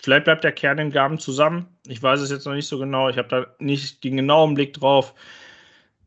[0.00, 1.66] Vielleicht bleibt der Kern in Gaben zusammen.
[1.86, 3.08] Ich weiß es jetzt noch nicht so genau.
[3.08, 5.14] Ich habe da nicht den genauen Blick drauf.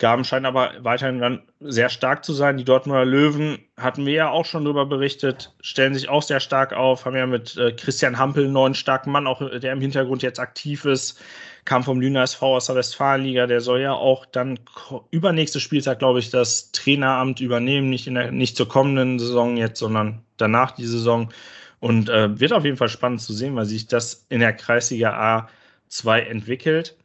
[0.02, 2.58] Gaben scheint aber weiterhin dann sehr stark zu sein.
[2.58, 6.74] Die Dortmunder Löwen hatten wir ja auch schon darüber berichtet, stellen sich auch sehr stark
[6.74, 10.24] auf, haben ja mit äh, Christian Hampel einen neuen starken Mann, auch der im Hintergrund
[10.24, 11.22] jetzt aktiv ist,
[11.66, 14.58] kam vom Lüner SV aus der Westfalenliga, der soll ja auch dann
[15.12, 19.78] übernächste Spieltag, glaube ich, das Traineramt übernehmen, nicht, in der, nicht zur kommenden Saison jetzt,
[19.78, 21.32] sondern danach die Saison.
[21.80, 25.48] Und äh, wird auf jeden Fall spannend zu sehen, weil sich das in der Kreisliga
[25.92, 26.96] A2 entwickelt.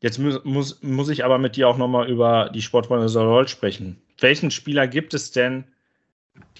[0.00, 4.00] Jetzt muss, muss, ich aber mit dir auch nochmal über die Sportfreunde Solol sprechen.
[4.18, 5.64] Welchen Spieler gibt es denn,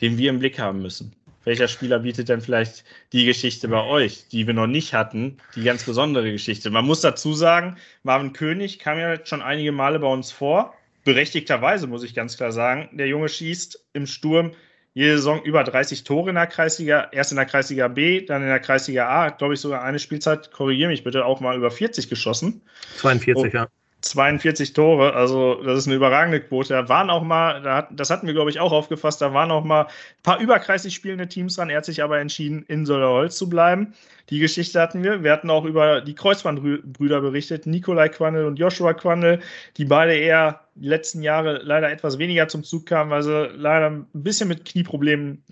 [0.01, 1.15] den wir im Blick haben müssen?
[1.45, 2.85] Welcher Spieler bietet denn vielleicht
[3.15, 6.69] die Geschichte bei euch, die wir noch nicht hatten, die ganz besondere Geschichte?
[6.69, 10.75] Man muss dazu sagen, Marvin König kam ja jetzt schon einige Male bei uns vor.
[11.05, 12.91] Berechtigterweise muss ich ganz klar sagen.
[12.93, 14.53] Der Junge schießt im Sturm
[15.01, 18.49] jede Saison über 30 Tore in der Kreisliga, erst in der Kreisliga B, dann in
[18.49, 22.11] der Kreisliga A, glaube ich sogar eine Spielzeit, korrigiere mich bitte, auch mal über 40
[22.11, 22.61] geschossen.
[22.99, 23.67] 42, oh, ja.
[24.03, 26.73] 42 Tore, also das ist eine überragende Quote.
[26.73, 29.83] Da waren auch mal, das hatten wir, glaube ich, auch aufgefasst, da waren auch mal
[29.83, 31.71] ein paar überkreislich spielende Teams dran.
[31.71, 33.95] Er hat sich aber entschieden, in Sollerholz zu bleiben.
[34.31, 35.23] Die Geschichte hatten wir.
[35.23, 39.41] Wir hatten auch über die Kreuzbandbrüder berichtet, Nikolai Quandel und Joshua Quandel,
[39.77, 43.91] die beide eher die letzten Jahre leider etwas weniger zum Zug kamen, weil sie leider
[43.91, 45.45] ein bisschen mit Knieproblemen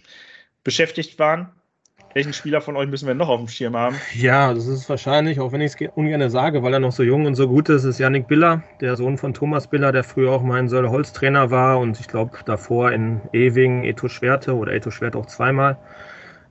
[0.65, 1.53] beschäftigt waren.
[2.19, 3.95] Welchen Spieler von euch müssen wir noch auf dem Schirm haben?
[4.13, 7.27] Ja, das ist wahrscheinlich, auch wenn ich es ungern sage, weil er noch so jung
[7.27, 10.43] und so gut ist, ist Yannick Biller, der Sohn von Thomas Biller, der früher auch
[10.43, 14.91] mein Sölle Holz Trainer war und ich glaube davor in Ewing Eto Schwerte oder Eto
[14.91, 15.79] Schwerte auch zweimal.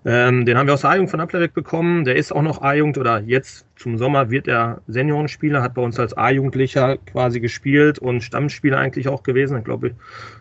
[0.05, 2.05] Ähm, den haben wir aus der A-Jugend von Applerbeck bekommen.
[2.05, 5.99] Der ist auch noch A-Jugend oder jetzt zum Sommer wird er Seniorenspieler, hat bei uns
[5.99, 9.57] als A-Jugendlicher quasi gespielt und Stammspieler eigentlich auch gewesen.
[9.57, 9.95] Ich glaube,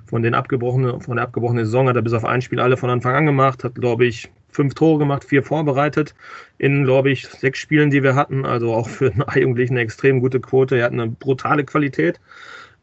[0.05, 2.91] von, den abgebrochenen, von der abgebrochenen Saison hat er bis auf ein Spiel alle von
[2.91, 6.15] Anfang an gemacht, hat, glaube ich, fünf Tore gemacht, vier vorbereitet
[6.59, 8.45] in, glaube ich, sechs Spielen, die wir hatten.
[8.45, 10.77] Also auch für einen A-Jugendlichen eine extrem gute Quote.
[10.77, 12.19] Er hat eine brutale Qualität.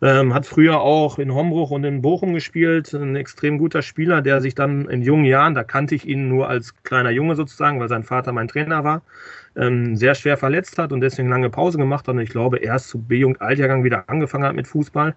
[0.02, 2.94] Ähm, hat früher auch in Hombruch und in Bochum gespielt.
[2.94, 6.50] Ein extrem guter Spieler, der sich dann in jungen Jahren, da kannte ich ihn nur
[6.50, 9.02] als kleiner Junge sozusagen, weil sein Vater mein Trainer war,
[9.56, 12.16] ähm, sehr schwer verletzt hat und deswegen lange Pause gemacht hat.
[12.16, 15.16] Und ich glaube, erst zu B-Jugend-Altjahrgang wieder angefangen hat mit Fußball.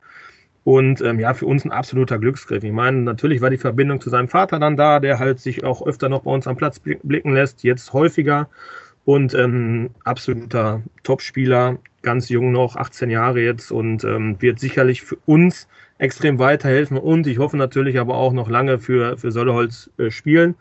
[0.66, 2.64] Und ähm, ja, für uns ein absoluter Glücksgriff.
[2.64, 5.86] Ich meine, natürlich war die Verbindung zu seinem Vater dann da, der halt sich auch
[5.86, 8.48] öfter noch bei uns am Platz blicken lässt, jetzt häufiger.
[9.04, 15.18] Und ähm, absoluter Topspieler, ganz jung noch, 18 Jahre jetzt und ähm, wird sicherlich für
[15.24, 20.10] uns extrem weiterhelfen und ich hoffe natürlich aber auch noch lange für, für Solleholz äh,
[20.10, 20.56] spielen.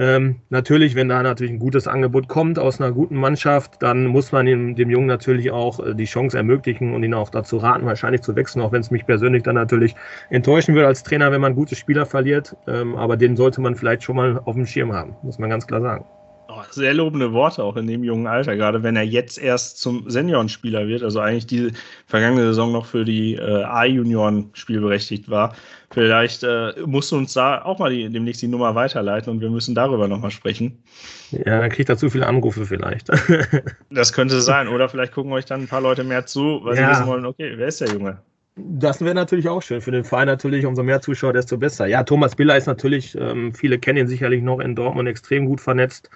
[0.00, 4.32] Ähm, natürlich, wenn da natürlich ein gutes Angebot kommt aus einer guten Mannschaft, dann muss
[4.32, 7.84] man dem, dem Jungen natürlich auch äh, die Chance ermöglichen und ihn auch dazu raten,
[7.84, 9.94] wahrscheinlich zu wechseln, auch wenn es mich persönlich dann natürlich
[10.30, 12.56] enttäuschen würde als Trainer, wenn man gute Spieler verliert.
[12.66, 15.66] Ähm, aber den sollte man vielleicht schon mal auf dem Schirm haben, muss man ganz
[15.66, 16.06] klar sagen.
[16.52, 20.10] Oh, sehr lobende Worte auch in dem jungen Alter, gerade wenn er jetzt erst zum
[20.10, 21.70] Seniorenspieler wird, also eigentlich die
[22.06, 25.54] vergangene Saison noch für die äh, A-Junioren spielberechtigt war.
[25.92, 29.50] Vielleicht äh, musst du uns da auch mal die, demnächst die Nummer weiterleiten und wir
[29.50, 30.82] müssen darüber nochmal sprechen.
[31.30, 33.08] Ja, dann kriegt er zu viele Anrufe vielleicht.
[33.90, 34.66] das könnte sein.
[34.66, 36.82] Oder vielleicht gucken euch dann ein paar Leute mehr zu, weil ja.
[36.82, 38.18] sie wissen wollen, okay, wer ist der Junge?
[38.64, 39.80] Das wäre natürlich auch schön.
[39.80, 41.86] Für den Verein natürlich, umso mehr Zuschauer, desto besser.
[41.86, 45.60] Ja, Thomas Biller ist natürlich, ähm, viele kennen ihn sicherlich noch in Dortmund extrem gut
[45.60, 46.10] vernetzt.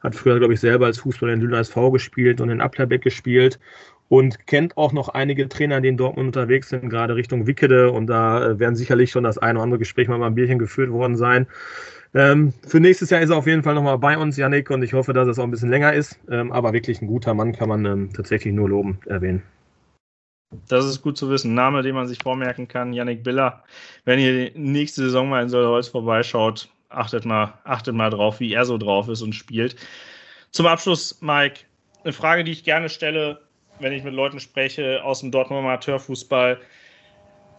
[0.00, 3.58] Hat früher, glaube ich, selber als Fußballer in Lüner SV gespielt und in Applerbeck gespielt.
[4.08, 7.90] Und kennt auch noch einige Trainer, die in Dortmund unterwegs sind, gerade Richtung Wickede.
[7.90, 10.90] Und da äh, werden sicherlich schon das eine oder andere Gespräch mal beim Bierchen geführt
[10.90, 11.46] worden sein.
[12.14, 14.94] Ähm, für nächstes Jahr ist er auf jeden Fall nochmal bei uns, Yannick, und ich
[14.94, 16.18] hoffe, dass es auch ein bisschen länger ist.
[16.30, 19.42] Ähm, aber wirklich ein guter Mann kann man ähm, tatsächlich nur loben erwähnen.
[20.68, 21.54] Das ist gut zu wissen.
[21.54, 23.62] Name, den man sich vormerken kann, Yannick Biller.
[24.04, 28.64] Wenn ihr nächste Saison mal in Solholz vorbeischaut, achtet mal, achtet mal drauf, wie er
[28.64, 29.76] so drauf ist und spielt.
[30.50, 31.60] Zum Abschluss, Mike,
[32.04, 33.40] eine Frage, die ich gerne stelle,
[33.80, 36.58] wenn ich mit Leuten spreche aus dem Dortmunder Amateurfußball.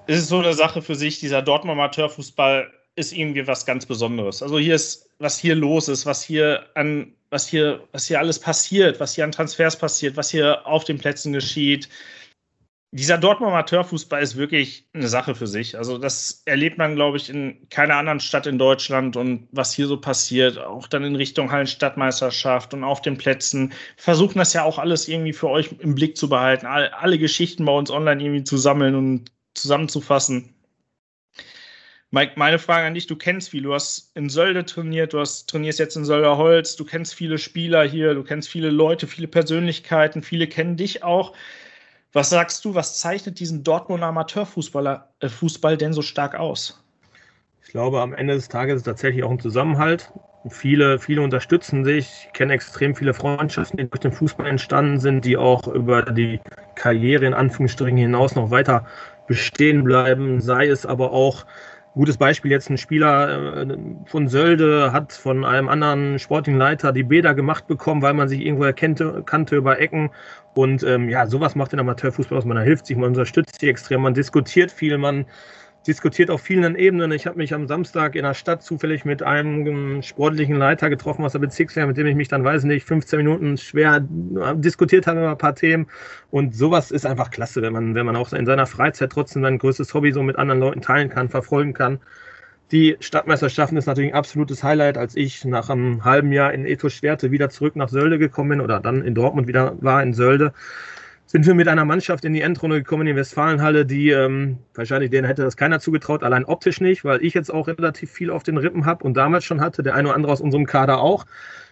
[0.08, 4.44] Ist es so eine Sache für sich, dieser Dortmunder Amateurfußball ist irgendwie was ganz Besonderes.
[4.44, 8.40] Also hier ist, was hier los ist, was hier an, was hier, was hier alles
[8.40, 11.88] passiert, was hier an Transfers passiert, was hier auf den Plätzen geschieht.
[12.92, 15.78] Dieser Dortmund Amateurfußball ist wirklich eine Sache für sich.
[15.78, 19.86] Also das erlebt man, glaube ich, in keiner anderen Stadt in Deutschland und was hier
[19.86, 23.74] so passiert, auch dann in Richtung Hallenstadtmeisterschaft und auf den Plätzen.
[23.96, 27.74] Versuchen das ja auch alles irgendwie für euch im Blick zu behalten, alle Geschichten bei
[27.74, 30.56] uns online irgendwie zu sammeln und zusammenzufassen.
[32.12, 35.48] Mike, meine Frage an dich, du kennst viel, du hast in Sölde trainiert, du hast,
[35.48, 40.24] trainierst jetzt in Sölderholz, du kennst viele Spieler hier, du kennst viele Leute, viele Persönlichkeiten,
[40.24, 41.36] viele kennen dich auch.
[42.12, 46.84] Was sagst du, was zeichnet diesen Dortmunder Amateurfußballer äh, Fußball denn so stark aus?
[47.64, 50.12] Ich glaube, am Ende des Tages ist es tatsächlich auch ein Zusammenhalt.
[50.49, 52.26] Viele, viele unterstützen sich.
[52.26, 56.39] Ich kenne extrem viele Freundschaften, die durch den Fußball entstanden sind, die auch über die
[56.74, 58.88] Karriere in Anführungsstrichen hinaus noch weiter
[59.28, 60.41] bestehen bleiben.
[60.41, 61.45] Sei es aber auch
[61.95, 67.03] Gutes Beispiel jetzt ein Spieler äh, von Sölde hat von einem anderen sportlichen Leiter die
[67.03, 70.12] Bäder gemacht bekommen, weil man sich irgendwo erkannte, kannte über Ecken.
[70.60, 72.43] Und ähm, ja, sowas macht den Amateurfußball aus.
[72.43, 75.26] Man hilft sich, man unterstützt sich extrem, man diskutiert viel, man
[75.88, 77.14] diskutiert auf vielen Ebenen.
[77.14, 81.32] Ich habe mich am Samstag in der Stadt zufällig mit einem sportlichen Leiter getroffen aus
[81.32, 84.05] der Bezirkswehr, mit dem ich mich dann, weiß nicht, 15 Minuten schwer
[84.55, 85.88] diskutiert habe über ein paar Themen.
[86.30, 89.60] Und sowas ist einfach klasse, wenn man, wenn man auch in seiner Freizeit trotzdem sein
[89.60, 91.99] größtes Hobby so mit anderen Leuten teilen kann, verfolgen kann.
[92.72, 96.94] Die Stadtmeisterschaften ist natürlich ein absolutes Highlight, als ich nach einem halben Jahr in Ethos
[96.94, 100.54] Schwerte wieder zurück nach Sölde gekommen bin oder dann in Dortmund wieder war in Sölde
[101.32, 105.12] sind wir mit einer Mannschaft in die Endrunde gekommen in die Westfalenhalle, die ähm, wahrscheinlich
[105.12, 108.42] denen hätte das keiner zugetraut, allein optisch nicht, weil ich jetzt auch relativ viel auf
[108.42, 111.28] den Rippen habe und damals schon hatte, der eine oder andere aus unserem Kader auch.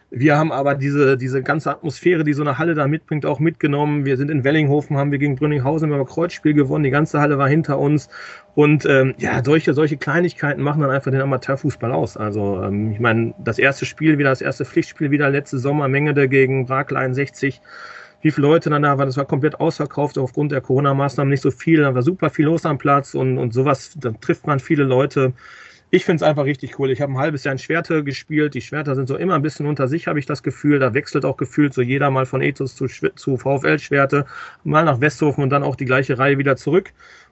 [0.09, 4.05] Wir haben aber diese, diese ganze Atmosphäre, die so eine Halle da mitbringt, auch mitgenommen.
[4.05, 6.85] Wir sind in Wellinghofen, haben wir gegen Brünninghausen beim Kreuzspiel gewonnen.
[6.85, 8.07] Die ganze Halle war hinter uns.
[8.55, 12.15] Und ähm, ja, solche, solche Kleinigkeiten machen dann einfach den Amateurfußball aus.
[12.15, 16.29] Also ähm, ich meine, das erste Spiel wieder, das erste Pflichtspiel wieder letzte Sommer, Mengede
[16.29, 17.61] gegen Brakel 61
[18.21, 19.07] wie viele Leute dann da waren.
[19.07, 21.81] Das war komplett ausverkauft aufgrund der Corona-Maßnahmen nicht so viel.
[21.81, 23.91] Da war super viel los am Platz und, und sowas.
[23.95, 25.33] Da trifft man viele Leute.
[25.89, 26.91] Ich finde es einfach richtig cool.
[26.91, 28.53] Ich habe ein halbes Jahr in Schwerte gespielt.
[28.53, 30.79] Die Schwerter sind so immer ein bisschen unter sich, habe ich das Gefühl.
[30.79, 34.25] Da wechselt auch gefühlt so jeder mal von Ethos zu, zu VfL-Schwerte,
[34.65, 36.91] mal nach Westhofen und dann auch die gleiche Reihe wieder zurück.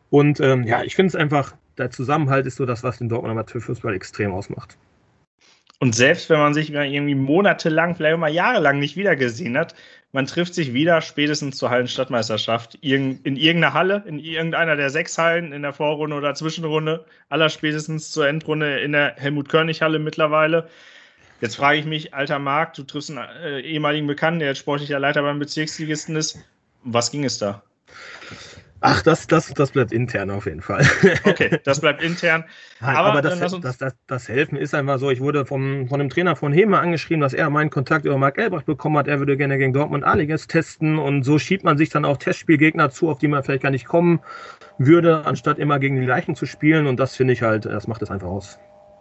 [0.10, 3.32] Und ähm, ja, ich finde es einfach, der Zusammenhalt ist so das, was den Dortmund
[3.32, 4.78] Amateurfußball extrem ausmacht.
[5.80, 9.76] Und selbst wenn man sich irgendwie monatelang, vielleicht auch mal jahrelang nicht wiedergesehen hat,
[10.16, 15.52] man trifft sich wieder spätestens zur Hallenstadtmeisterschaft in irgendeiner Halle, in irgendeiner der sechs Hallen
[15.52, 20.70] in der Vorrunde oder Zwischenrunde, aller spätestens zur Endrunde in der Helmut-Körnig-Halle mittlerweile.
[21.42, 25.00] Jetzt frage ich mich, alter Marc, du triffst einen äh, ehemaligen Bekannten, der jetzt sportlicher
[25.00, 26.40] Leiter beim Bezirksligisten ist.
[26.86, 27.62] Was ging es da?
[28.82, 30.86] Ach, das, das, das bleibt intern auf jeden Fall.
[31.24, 32.46] Okay, das bleibt intern.
[32.80, 35.10] Aber, aber das, das, das, das, Helfen ist einfach so.
[35.10, 38.38] Ich wurde vom, von dem Trainer von Hema angeschrieben, dass er meinen Kontakt über Marc
[38.38, 39.08] Elbrecht bekommen hat.
[39.08, 41.00] Er würde gerne gegen Dortmund A-Ligas testen.
[41.00, 43.86] Und so schiebt man sich dann auch Testspielgegner zu, auf die man vielleicht gar nicht
[43.86, 44.20] kommen
[44.78, 46.86] würde, anstatt immer gegen die Leichen zu spielen.
[46.86, 48.60] Und das finde ich halt, das macht es einfach aus.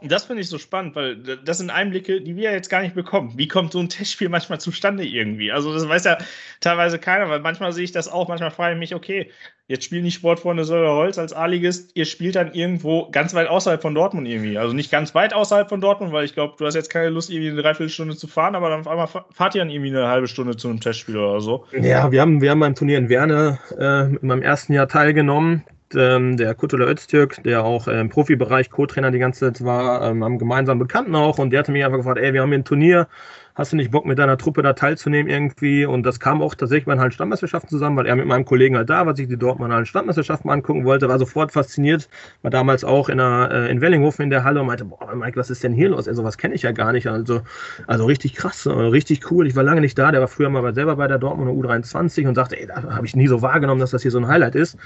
[0.08, 3.32] Das finde ich so spannend, weil das sind Einblicke, die wir jetzt gar nicht bekommen.
[3.36, 5.50] Wie kommt so ein Testspiel manchmal zustande irgendwie?
[5.50, 6.18] Also das weiß ja
[6.60, 9.30] teilweise keiner, weil manchmal sehe ich das auch, manchmal frage ich mich, okay,
[9.66, 13.94] jetzt spielen die Sportfreunde Holz als A-Ligist, ihr spielt dann irgendwo ganz weit außerhalb von
[13.94, 14.58] Dortmund irgendwie.
[14.58, 17.30] Also nicht ganz weit außerhalb von Dortmund, weil ich glaube, du hast jetzt keine Lust,
[17.30, 20.28] irgendwie eine Dreiviertelstunde zu fahren, aber dann auf einmal fahrt ihr dann irgendwie eine halbe
[20.28, 21.64] Stunde zu einem Testspiel oder so.
[21.72, 25.64] Ja, wir haben, wir haben beim Turnier in Werne äh, in meinem ersten Jahr teilgenommen
[25.96, 30.38] ähm, der Kutula Öztürk, der auch im Profibereich Co-Trainer die ganze Zeit war, ähm, am
[30.38, 31.38] gemeinsamen Bekannten auch.
[31.38, 33.08] Und der hatte mich einfach gefragt, ey, wir haben hier ein Turnier,
[33.54, 35.86] hast du nicht Bock mit deiner Truppe da teilzunehmen irgendwie?
[35.86, 38.90] Und das kam auch tatsächlich bei den Hallenstandmeisterschaften zusammen, weil er mit meinem Kollegen halt
[38.90, 42.08] da war, sich die Dortmunder Hallenstandmeisterschaften angucken wollte, war sofort fasziniert,
[42.42, 45.38] war damals auch in, der, äh, in Wellinghofen in der Halle und meinte, boah, Mike,
[45.38, 46.08] was ist denn hier los?
[46.08, 47.06] Also was kenne ich ja gar nicht.
[47.06, 47.42] Also,
[47.86, 49.46] also richtig krass, äh, richtig cool.
[49.46, 52.34] Ich war lange nicht da, der war früher mal selber bei der Dortmunder U23 und
[52.34, 54.76] sagte, ey, da habe ich nie so wahrgenommen, dass das hier so ein Highlight ist.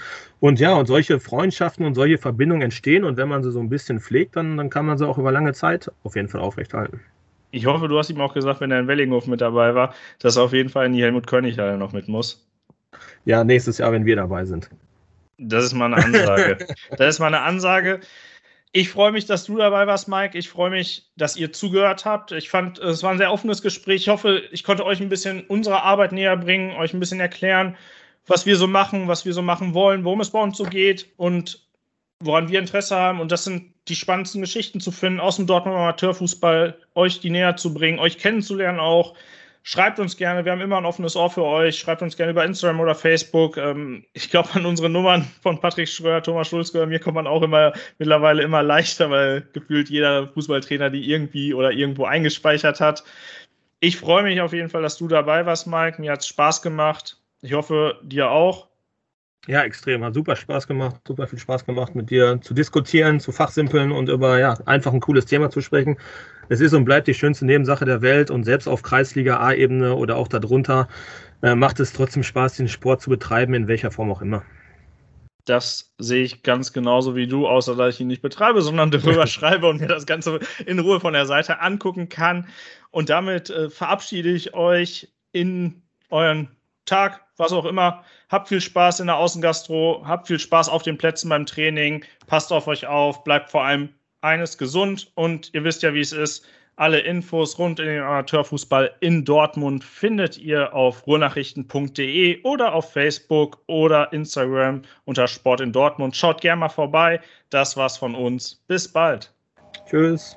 [0.40, 3.70] Und ja, und solche Freundschaften und solche Verbindungen entstehen und wenn man sie so ein
[3.70, 7.00] bisschen pflegt, dann, dann kann man sie auch über lange Zeit auf jeden Fall aufrechthalten
[7.50, 10.36] ich hoffe, du hast ihm auch gesagt, wenn er in Wellinghof mit dabei war, dass
[10.36, 12.46] er auf jeden Fall in die Helmut-König-Halle noch mit muss.
[13.24, 14.70] Ja, nächstes Jahr, wenn wir dabei sind.
[15.38, 16.58] Das ist mal eine Ansage.
[16.96, 18.00] das ist mal eine Ansage.
[18.72, 20.36] Ich freue mich, dass du dabei warst, Mike.
[20.36, 22.32] Ich freue mich, dass ihr zugehört habt.
[22.32, 24.02] Ich fand, es war ein sehr offenes Gespräch.
[24.02, 27.76] Ich hoffe, ich konnte euch ein bisschen unsere Arbeit näher bringen, euch ein bisschen erklären,
[28.26, 31.08] was wir so machen, was wir so machen wollen, worum es bei uns so geht
[31.16, 31.67] und
[32.20, 33.20] woran wir Interesse haben.
[33.20, 37.56] Und das sind die spannendsten Geschichten zu finden aus dem Dortmund Amateurfußball, euch die näher
[37.56, 39.14] zu bringen, euch kennenzulernen auch.
[39.62, 41.78] Schreibt uns gerne, wir haben immer ein offenes Ohr für euch.
[41.78, 43.58] Schreibt uns gerne über Instagram oder Facebook.
[43.58, 47.42] Ähm, ich glaube, an unsere Nummern von Patrick Schröer, Thomas Schulzke, mir kommt man auch
[47.42, 53.04] immer mittlerweile immer leichter, weil gefühlt jeder Fußballtrainer die irgendwie oder irgendwo eingespeichert hat.
[53.80, 56.00] Ich freue mich auf jeden Fall, dass du dabei warst, Mike.
[56.00, 57.18] Mir hat es Spaß gemacht.
[57.42, 58.67] Ich hoffe, dir auch.
[59.46, 60.04] Ja, extrem.
[60.04, 64.08] Hat super Spaß gemacht, super viel Spaß gemacht, mit dir zu diskutieren, zu fachsimpeln und
[64.08, 65.96] über ja, einfach ein cooles Thema zu sprechen.
[66.50, 70.16] Es ist und bleibt die schönste Nebensache der Welt und selbst auf Kreisliga A-Ebene oder
[70.16, 70.88] auch darunter
[71.42, 74.42] äh, macht es trotzdem Spaß, den Sport zu betreiben, in welcher Form auch immer.
[75.44, 79.26] Das sehe ich ganz genauso wie du, außer dass ich ihn nicht betreibe, sondern darüber
[79.28, 82.46] schreibe und mir das Ganze in Ruhe von der Seite angucken kann.
[82.90, 86.48] Und damit äh, verabschiede ich euch in euren
[86.88, 88.04] Tag, was auch immer.
[88.28, 92.52] Habt viel Spaß in der Außengastro, habt viel Spaß auf den Plätzen beim Training, passt
[92.52, 96.46] auf euch auf, bleibt vor allem eines gesund und ihr wisst ja, wie es ist.
[96.76, 103.60] Alle Infos rund in den Amateurfußball in Dortmund findet ihr auf ruhrnachrichten.de oder auf Facebook
[103.66, 106.16] oder Instagram unter Sport in Dortmund.
[106.16, 107.20] Schaut gerne mal vorbei.
[107.50, 108.62] Das war's von uns.
[108.68, 109.32] Bis bald.
[109.88, 110.36] Tschüss.